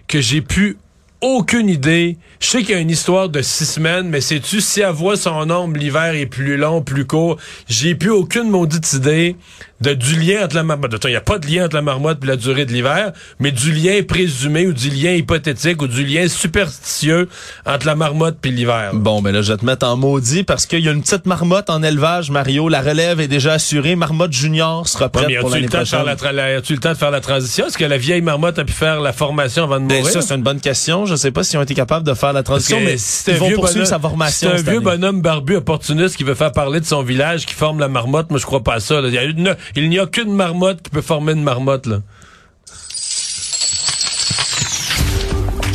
que 0.08 0.20
j'ai 0.20 0.41
pu 0.41 0.78
aucune 1.22 1.70
idée. 1.70 2.18
Je 2.39 2.48
sais 2.48 2.62
qu'il 2.62 2.76
y 2.76 2.78
a 2.78 2.82
une 2.82 2.89
histoire 2.89 3.30
de 3.30 3.41
six 3.41 3.65
semaines, 3.65 4.10
mais 4.10 4.22
sais-tu, 4.22 4.60
si 4.62 4.82
elle 4.82 4.91
voit 4.91 5.15
son 5.15 5.50
ombre, 5.50 5.78
l'hiver 5.78 6.13
est 6.13 6.26
plus 6.26 6.58
long, 6.58 6.82
plus 6.82 7.06
court, 7.06 7.38
j'ai 7.68 7.96
plus 7.96 8.12
aucune 8.12 8.50
maudite 8.50 8.91
idée 8.94 9.36
de, 9.81 9.93
du 9.93 10.17
lien 10.19 10.45
entre 10.45 10.55
la 10.55 10.63
marmotte. 10.63 10.93
Attends, 10.93 11.07
Il 11.09 11.11
n'y 11.11 11.17
a 11.17 11.21
pas 11.21 11.38
de 11.38 11.47
lien 11.47 11.65
entre 11.65 11.75
la 11.75 11.81
marmotte 11.81 12.19
et 12.23 12.27
la 12.27 12.38
durée 12.38 12.65
de 12.65 12.71
l'hiver, 12.71 13.11
mais 13.39 13.51
du 13.51 13.71
lien 13.73 14.01
présumé 14.07 14.65
ou 14.67 14.73
du 14.73 14.89
lien 14.89 15.11
hypothétique 15.11 15.81
ou 15.81 15.88
du 15.88 16.05
lien 16.05 16.27
superstitieux 16.27 17.27
entre 17.65 17.85
la 17.85 17.95
marmotte 17.95 18.38
et 18.45 18.49
l'hiver. 18.51 18.91
Bon, 18.93 19.21
ben 19.21 19.31
là, 19.33 19.41
je 19.41 19.51
vais 19.51 19.57
te 19.57 19.65
mettre 19.65 19.85
en 19.85 19.97
maudit 19.97 20.43
parce 20.43 20.65
qu'il 20.65 20.79
y 20.79 20.88
a 20.88 20.91
une 20.91 21.01
petite 21.01 21.25
marmotte 21.25 21.69
en 21.69 21.83
élevage, 21.83 22.31
Mario. 22.31 22.69
La 22.69 22.81
relève 22.81 23.19
est 23.19 23.27
déjà 23.27 23.53
assurée. 23.53 23.95
Marmotte 23.95 24.31
junior 24.33 24.88
sera 24.88 25.05
Ouais, 25.05 25.09
prête 25.09 25.27
mais 25.27 25.38
pour 25.39 25.49
l'année 25.49 25.63
le, 25.63 25.69
temps 25.69 25.79
de 25.79 25.85
faire 25.85 26.05
prochaine. 26.05 26.35
la 26.35 26.45
as-tu 26.57 26.73
le 26.73 26.79
temps 26.79 26.91
de 26.93 26.97
faire 26.97 27.11
la 27.11 27.21
transition? 27.21 27.67
Est-ce 27.67 27.77
que 27.77 27.85
la 27.85 27.97
vieille 27.97 28.21
marmotte 28.21 28.57
a 28.59 28.63
pu 28.63 28.73
faire 28.73 29.01
la 29.01 29.13
formation 29.13 29.63
avant 29.63 29.79
de 29.79 29.88
Ben, 29.88 29.97
mourir? 29.99 30.13
ça, 30.13 30.21
c'est 30.21 30.35
une 30.35 30.43
bonne 30.43 30.61
question. 30.61 31.05
Je 31.05 31.15
sais 31.15 31.31
pas 31.31 31.43
s'ils 31.43 31.59
ont 31.59 31.63
été 31.63 31.73
capables 31.73 32.05
de 32.07 32.13
faire 32.13 32.33
la 32.33 32.43
transition, 32.43 32.79
mais 32.79 32.97
si 32.97 33.29
ils 33.29 33.35
vont 33.38 33.47
vieux 33.47 33.55
poursuivre 33.55 33.81
bonhomme- 33.83 33.89
sa 33.89 33.99
formation. 33.99 34.47
c'est 34.49 34.53
un 34.53 34.57
cette 34.57 34.67
vieux 34.67 34.77
année. 34.77 34.85
bonhomme 34.85 35.21
barbu 35.21 35.57
opportuniste 35.57 36.15
qui 36.15 36.23
veut 36.23 36.35
faire 36.35 36.51
parler 36.53 36.79
de 36.79 36.85
son 36.85 37.03
village, 37.03 37.45
qui 37.45 37.53
forme 37.53 37.79
la 37.79 37.88
marmotte. 37.89 38.29
Moi, 38.29 38.39
je 38.39 38.45
crois 38.45 38.63
pas 38.63 38.75
à 38.75 38.79
ça. 38.79 39.01
là. 39.01 39.07
Il 39.09 39.13
y 39.13 39.17
a 39.17 39.23
une- 39.23 39.55
il 39.75 39.89
n'y 39.89 39.99
a 39.99 40.06
qu'une 40.06 40.34
marmotte 40.34 40.82
qui 40.84 40.89
peut 40.89 41.01
former 41.01 41.34
une 41.34 41.43
marmotte. 41.43 41.86
Là. 41.88 41.97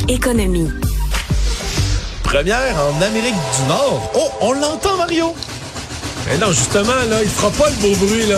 Économie. 0.09 0.69
Première 2.23 2.75
en 2.77 3.01
Amérique 3.03 3.35
du 3.35 3.69
Nord. 3.69 4.11
Oh, 4.15 4.29
on 4.41 4.53
l'entend, 4.53 4.97
Mario. 4.97 5.35
Mais 6.29 6.39
non, 6.39 6.53
justement, 6.53 6.95
là, 7.09 7.23
il 7.23 7.29
fera 7.29 7.51
pas 7.51 7.71
le 7.71 7.77
beau 7.77 7.95
bruit. 8.07 8.27
là. 8.27 8.37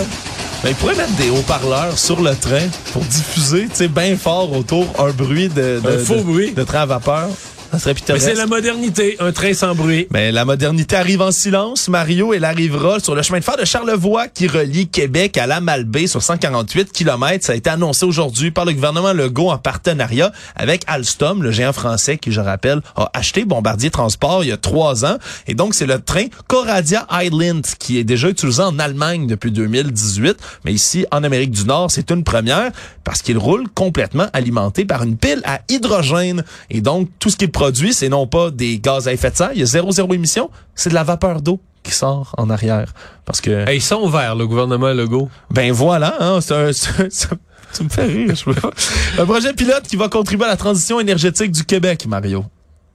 Ben, 0.63 0.69
ils 0.69 0.75
pourraient 0.75 0.95
mettre 0.95 1.13
des 1.15 1.29
haut-parleurs 1.29 1.97
sur 1.97 2.21
le 2.21 2.35
train 2.35 2.67
pour 2.93 3.03
diffuser, 3.03 3.63
tu 3.69 3.75
sais, 3.75 3.87
bien 3.87 4.15
fort 4.15 4.51
autour 4.53 4.87
un 4.99 5.11
bruit 5.11 5.49
de, 5.49 5.81
de, 5.83 5.89
Un 5.99 6.03
faux 6.03 6.15
de- 6.15 6.21
bruit. 6.23 6.53
de 6.53 6.63
train 6.63 6.81
à 6.81 6.85
vapeur. 6.85 7.27
Ça 7.73 7.79
serait 7.79 7.93
Mais 7.93 8.01
pittoresque. 8.01 8.25
c'est 8.27 8.35
la 8.35 8.45
modernité, 8.45 9.15
un 9.19 9.31
train 9.31 9.51
sans 9.55 9.73
bruit. 9.73 10.05
Mais 10.11 10.31
la 10.31 10.45
modernité 10.45 10.95
arrive 10.95 11.21
en 11.21 11.31
silence. 11.31 11.89
Mario, 11.89 12.31
elle 12.31 12.45
arrivera 12.45 12.99
sur 12.99 13.15
le 13.15 13.23
chemin 13.23 13.39
de 13.39 13.43
fer 13.43 13.57
de 13.57 13.65
Charlevoix 13.65 14.27
qui 14.27 14.45
relie 14.47 14.89
Québec 14.89 15.39
à 15.39 15.47
la 15.47 15.59
Malbaie 15.59 16.05
sur 16.05 16.21
148 16.21 16.91
km. 16.91 17.43
Ça 17.43 17.53
a 17.53 17.55
été 17.55 17.71
annoncé 17.71 18.05
aujourd'hui 18.05 18.51
par 18.51 18.65
le 18.65 18.73
gouvernement 18.73 19.11
Legault 19.11 19.49
en 19.49 19.57
partenariat 19.57 20.31
avec 20.55 20.83
Alstom, 20.85 21.41
le 21.41 21.49
géant 21.49 21.73
français 21.73 22.19
qui, 22.19 22.31
je 22.31 22.41
rappelle, 22.41 22.81
a 22.95 23.09
acheté 23.15 23.43
Bombardier 23.43 23.89
Transport 23.89 24.43
il 24.43 24.49
y 24.49 24.51
a 24.51 24.57
trois 24.57 25.03
ans. 25.03 25.17
Et 25.47 25.55
donc, 25.55 25.73
c'est 25.73 25.87
le 25.87 25.99
train 25.99 26.25
Coradia 26.47 27.07
Island 27.11 27.65
qui 27.79 27.97
est 27.97 28.03
déjà 28.03 28.29
utilisé 28.29 28.61
en 28.61 28.77
Allemagne 28.77 29.25
depuis 29.25 29.49
2018. 29.51 30.37
Mais 30.63 30.73
ici, 30.73 31.07
en 31.11 31.23
Amérique 31.23 31.49
du 31.49 31.65
Nord, 31.65 31.89
c'est 31.89 32.11
une 32.11 32.23
première 32.23 32.69
parce 33.03 33.23
qu'il 33.23 33.39
roule 33.39 33.67
complètement 33.73 34.27
alimenté 34.31 34.85
par 34.85 35.01
une 35.01 35.17
pile 35.17 35.41
à 35.43 35.61
hydrogène. 35.69 36.43
Et 36.69 36.81
donc, 36.81 37.09
tout 37.17 37.31
ce 37.31 37.37
qu'il 37.37 37.49
produit, 37.63 37.93
c'est 37.93 38.09
non 38.09 38.27
pas 38.27 38.51
des 38.51 38.77
gaz 38.77 39.07
à 39.07 39.13
effet 39.13 39.31
de 39.31 39.37
serre, 39.37 39.51
il 39.53 39.59
y 39.59 39.63
a 39.63 39.65
zéro, 39.65 39.89
zéro 39.93 40.13
émission, 40.13 40.49
c'est 40.75 40.89
de 40.89 40.93
la 40.95 41.03
vapeur 41.05 41.41
d'eau 41.41 41.61
qui 41.81 41.93
sort 41.93 42.35
en 42.37 42.49
arrière. 42.49 42.93
Parce 43.23 43.39
que, 43.39 43.65
Hey, 43.69 43.77
ils 43.77 43.81
sont 43.81 44.05
verts, 44.09 44.35
le 44.35 44.45
gouvernement 44.47 44.91
Legault. 44.91 45.29
ben 45.49 45.71
voilà, 45.71 46.15
hein, 46.19 46.39
c'est 46.41 46.53
un- 46.53 46.71
Tu 47.73 47.83
me 47.85 47.89
fais 47.89 48.03
rire, 48.03 48.35
je 48.35 48.51
pas. 48.51 48.69
Un 49.17 49.25
projet 49.25 49.53
pilote 49.53 49.83
qui 49.87 49.95
va 49.95 50.09
contribuer 50.09 50.45
à 50.45 50.49
la 50.49 50.57
transition 50.57 50.99
énergétique 50.99 51.51
du 51.53 51.63
Québec, 51.63 52.05
Mario. 52.05 52.43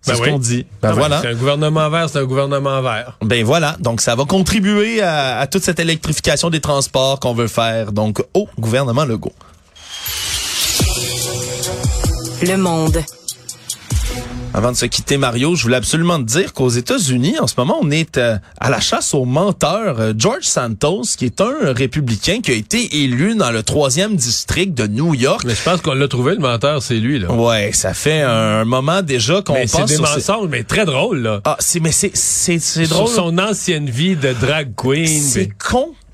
C'est 0.03 0.13
Ben 0.13 0.19
ce 0.19 0.23
oui. 0.23 0.31
qu'on 0.31 0.39
dit. 0.39 0.67
Ben, 0.83 0.93
voilà. 0.93 1.21
C'est 1.23 1.29
un 1.29 1.35
gouvernement 1.35 1.89
vert, 1.91 2.09
c'est 2.11 2.19
un 2.19 2.25
gouvernement 2.25 2.81
vert. 2.83 3.17
Ben 3.23 3.43
voilà. 3.45 3.75
Donc, 3.81 4.01
ça 4.03 4.15
va 4.15 4.25
contribuer 4.27 5.01
à, 5.03 5.39
à 5.39 5.47
toute 5.49 5.65
cette 5.65 5.81
électrification 5.81 6.51
des 6.51 6.61
transports 6.61 7.19
qu'on 7.21 7.33
veut 7.35 7.49
faire. 7.49 7.91
Donc, 7.93 8.23
au 8.35 8.49
gouvernement 8.61 9.05
Legault. 9.07 9.33
Le 12.43 12.57
monde. 12.57 13.03
Avant 14.55 14.73
de 14.73 14.77
se 14.77 14.87
quitter, 14.87 15.19
Mario, 15.19 15.55
je 15.55 15.63
voulais 15.63 15.77
absolument 15.77 16.19
te 16.19 16.25
dire 16.25 16.53
qu'aux 16.53 16.71
États-Unis, 16.71 17.39
en 17.39 17.47
ce 17.47 17.55
moment, 17.59 17.77
on 17.81 17.91
est 17.91 18.17
euh, 18.17 18.39
à 18.59 18.71
la 18.71 18.81
chasse 18.81 19.15
aux 19.15 19.27
menteurs. 19.27 20.01
Euh, 20.01 20.13
George 20.17 20.43
Santos, 20.45 21.03
qui 21.17 21.27
est 21.27 21.41
un 21.41 21.73
républicain 21.75 22.41
qui 22.43 22.51
a 22.51 22.55
été 22.55 23.03
élu 23.05 23.37
dans 23.37 23.51
le 23.53 23.63
troisième 23.63 24.17
district 24.17 24.75
de 24.75 24.87
New 24.89 25.15
York. 25.15 25.43
Mais 25.47 25.55
je 25.55 25.63
pense 25.63 25.81
qu'on 25.83 25.93
l'a 25.93 26.09
trouvé, 26.09 26.33
le 26.35 26.41
menteur, 26.41 26.83
c'est 26.83 26.97
lui, 26.97 27.19
là. 27.21 27.31
Ouais, 27.31 27.71
ça 27.73 27.95
fait 27.95 28.23
un 28.23 28.65
moment 28.65 29.03
déjà 29.03 29.43
qu'on 29.43 29.53
Mais 29.53 29.67
c'est 29.69 29.79
pense 29.79 29.91
des 29.91 29.99
mensonges, 29.99 30.49
mais 30.49 30.65
très 30.65 30.87
drôle, 30.87 31.19
là. 31.21 31.41
Ah, 31.45 31.57
c'est 31.61 31.79
mais 31.79 31.93
c'est 31.93 32.11
c'est 32.17 32.59
c'est 32.59 32.87
Sur 32.87 32.97
drôle. 33.05 33.09
son 33.15 33.39
ancienne 33.39 33.89
vie 33.89 34.17
de 34.17 34.33
drag 34.33 34.73
queen. 34.77 35.07
C'est 35.07 35.45
puis- 35.47 35.53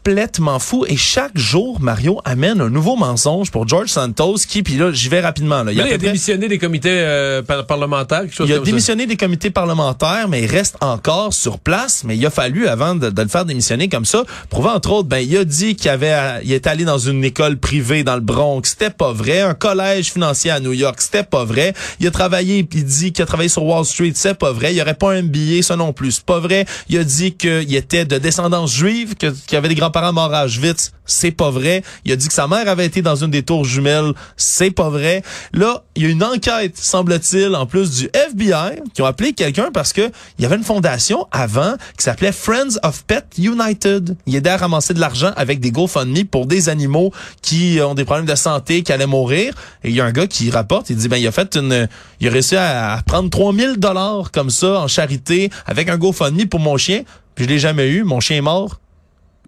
complètement 0.05 0.59
fou 0.59 0.85
et 0.87 0.97
chaque 0.99 1.37
jour 1.37 1.81
Mario 1.81 2.21
amène 2.27 2.61
un 2.61 2.69
nouveau 2.69 2.95
mensonge 2.95 3.51
pour 3.51 3.67
George 3.67 3.89
Santos 3.89 4.37
qui 4.47 4.63
puis 4.63 4.75
là 4.77 4.93
j'y 4.93 5.09
vais 5.09 5.21
rapidement 5.21 5.63
là. 5.63 5.73
Il 5.73 5.81
a 5.81 5.97
démissionné 5.97 6.47
des 6.47 6.59
comités 6.59 6.91
euh, 6.91 7.41
par- 7.41 7.65
parlementaires, 7.67 8.21
quelque 8.23 8.35
chose 8.35 8.47
il 8.49 8.53
a 8.53 8.57
comme 8.57 8.67
démissionné 8.67 9.07
des 9.07 9.17
comités 9.17 9.49
parlementaires, 9.49 10.29
mais 10.29 10.43
il 10.43 10.47
reste 10.47 10.77
encore 10.83 11.33
sur 11.33 11.59
place. 11.59 12.03
Mais 12.05 12.19
il 12.19 12.27
a 12.27 12.31
fallu, 12.31 12.69
avant 12.69 12.95
de, 12.95 13.09
de 13.09 13.23
le 13.23 13.29
faire 13.29 13.47
démissionner 13.47 13.89
comme 13.89 14.05
ça, 14.05 14.25
prouver 14.51 14.69
entre 14.69 14.93
autres, 14.93 15.09
ben 15.09 15.19
il 15.21 15.35
a 15.39 15.45
dit 15.45 15.75
qu'il 15.75 15.89
avait, 15.91 16.15
il 16.45 16.53
est 16.53 16.67
allé 16.67 16.85
dans 16.85 16.99
une 16.99 17.25
école 17.25 17.57
privée 17.57 18.05
dans 18.05 18.15
le 18.17 18.21
Bronx, 18.21 18.61
c'était 18.65 18.91
pas 18.91 19.13
vrai. 19.13 19.41
Un 19.41 19.55
collège 19.55 20.13
financier 20.13 20.51
à 20.51 20.61
New 20.61 20.73
York, 20.75 20.97
c'était 21.01 21.25
pas 21.25 21.45
vrai. 21.45 21.73
Il 22.01 22.07
a 22.07 22.11
travaillé, 22.11 22.63
puis 22.65 22.81
il 22.81 22.85
dit 22.85 23.13
qu'il 23.13 23.23
a 23.23 23.27
travaillé 23.27 23.49
sur 23.49 23.65
Wall 23.65 23.87
Street, 23.87 24.13
c'est 24.15 24.35
pas 24.39 24.53
vrai. 24.53 24.75
Il 24.75 24.81
aurait 24.83 24.95
pas 24.95 25.13
un 25.15 25.23
MBA, 25.23 25.63
ça 25.63 25.77
non 25.77 25.95
plus, 25.95 26.13
c'est 26.13 26.25
pas 26.27 26.41
vrai. 26.41 26.67
Il 26.91 26.99
a 26.99 27.05
dit 27.05 27.33
qu'il 27.33 27.75
était 27.75 28.05
de 28.05 28.19
descendance 28.19 28.71
juive, 28.75 29.15
qu'il 29.15 29.57
avait 29.57 29.69
des 29.69 29.75
grands-parents 30.01 30.45
Auschwitz, 30.45 30.93
c'est 31.05 31.31
pas 31.31 31.51
vrai. 31.51 31.83
Il 32.05 32.13
a 32.13 32.17
dit 32.17 32.29
que 32.29 32.35
sa 32.35 32.49
mère 32.49 32.69
avait 32.69 32.87
été 32.87 33.03
dans 33.03 33.17
une 33.17 33.31
des 33.31 33.43
tours 33.43 33.65
jumelles, 33.65 34.13
c'est 34.37 34.71
pas 34.71 34.89
vrai. 34.89 35.23
Là, 35.53 35.85
il 35.97 36.03
y 36.03 36.07
a 36.07 36.09
une 36.09 36.25
enquête, 36.25 36.77
semble-t-il, 36.77 37.55
en 37.55 37.67
plus 37.67 37.91
du 37.91 38.11
FBI, 38.13 38.81
qui 38.95 39.03
ont 39.03 39.07
appelé 39.07 39.33
quelqu'un 39.33 39.71
parce 39.73 39.93
que 39.93 40.11
il 40.39 40.43
y 40.43 40.47
avait 40.47 40.57
une 40.57 40.65
fondation 40.65 41.27
avant 41.31 41.75
qui 41.99 42.05
s'appelait 42.05 42.33
Friends 42.33 42.79
of 42.83 43.05
Pet 43.05 43.25
United. 43.39 44.17
Il 44.27 44.35
aidait 44.35 44.51
à 44.51 44.57
ramasser 44.57 44.95
de 44.95 45.01
l'argent 45.01 45.33
avec 45.37 45.61
des 45.61 45.71
GoFundMe 45.71 46.25
pour 46.25 46.47
des 46.47 46.69
animaux 46.69 47.13
qui 47.43 47.79
ont 47.83 47.95
des 47.95 48.05
problèmes 48.05 48.27
de 48.27 48.35
santé, 48.35 48.83
qui 48.83 48.93
allaient 48.93 49.07
mourir. 49.07 49.55
Et 49.83 49.91
il 49.91 49.95
y 49.95 50.01
a 50.01 50.05
un 50.05 50.13
gars 50.13 50.27
qui 50.27 50.51
rapporte, 50.51 50.91
il 50.91 50.97
dit, 50.97 51.09
ben, 51.09 51.17
il 51.17 51.27
a 51.27 51.33
fait 51.33 51.57
une, 51.57 51.89
il 52.21 52.29
a 52.29 52.31
réussi 52.31 52.57
à, 52.57 52.95
à 52.95 53.03
prendre 53.03 53.31
3000 53.31 53.77
dollars 53.77 54.31
comme 54.33 54.51
ça 54.51 54.81
en 54.81 54.89
charité 54.89 55.51
avec 55.67 55.89
un 55.89 55.99
GoFundMe 55.99 56.47
pour 56.47 56.61
mon 56.61 56.77
chien. 56.77 57.03
Puis 57.35 57.45
je 57.45 57.51
l'ai 57.51 57.59
jamais 57.59 57.89
eu. 57.89 58.05
Mon 58.05 58.21
chien 58.21 58.37
est 58.37 58.41
mort. 58.41 58.79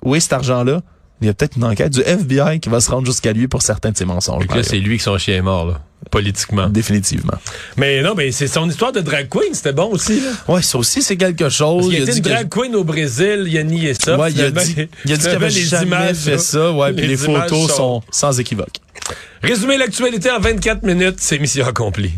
Où 0.05 0.15
est 0.15 0.21
cet 0.21 0.33
argent-là? 0.33 0.83
Il 1.23 1.27
y 1.27 1.31
a 1.31 1.35
peut-être 1.35 1.57
une 1.57 1.65
enquête 1.65 1.93
du 1.93 2.01
FBI 2.03 2.61
qui 2.61 2.69
va 2.69 2.79
se 2.81 2.91
rendre 2.91 3.07
jusqu'à 3.07 3.33
lui 3.33 3.49
pour 3.49 3.63
certains 3.63 3.91
de 3.91 3.97
ses 3.97 4.05
mensonges. 4.05 4.45
Là, 4.55 4.63
c'est 4.63 4.79
lui 4.79 4.99
que 4.99 5.03
son 5.03 5.17
chien 5.17 5.37
est 5.37 5.41
mort, 5.43 5.65
là, 5.67 5.81
politiquement. 6.11 6.69
Définitivement. 6.69 7.33
Mais 7.79 8.03
non, 8.03 8.13
mais 8.15 8.33
c'est 8.33 8.49
son 8.49 8.69
histoire 8.69 8.93
de 8.93 9.01
drag 9.01 9.29
queen, 9.31 9.55
c'était 9.55 9.73
bon 9.73 9.91
aussi, 9.93 10.21
là. 10.21 10.31
Ouais, 10.47 10.61
ça 10.61 10.77
aussi, 10.77 11.01
c'est 11.01 11.17
quelque 11.17 11.49
chose. 11.49 11.87
Qu'il 11.89 11.95
Il 12.01 12.03
a 12.03 12.05
dit 12.13 12.19
une 12.19 12.23
que- 12.23 12.29
drag 12.29 12.49
queen 12.51 12.75
au 12.77 12.85
Brésil, 12.85 13.45
il 13.47 13.57
a 13.57 13.63
nié 13.63 13.95
ça. 13.95 14.19
Ouais, 14.19 14.31
il 14.31 14.41
a 14.43 14.51
dit, 14.51 14.89
il 15.07 15.13
a 15.13 15.17
dit 15.17 15.23
qu'il 15.23 15.31
avait 15.33 15.49
les 15.49 15.63
jamais 15.63 15.87
images, 15.87 16.17
fait 16.17 16.33
là, 16.33 16.39
ça. 16.39 16.71
Ouais, 16.73 16.93
puis 16.93 17.07
les 17.07 17.17
photos 17.17 17.73
sont 17.75 18.03
sans 18.11 18.39
équivoque. 18.39 18.77
Résumer 19.43 19.79
l'actualité 19.79 20.31
en 20.31 20.39
24 20.39 20.83
minutes, 20.83 21.17
c'est 21.19 21.39
mission 21.39 21.65
accomplie. 21.67 22.13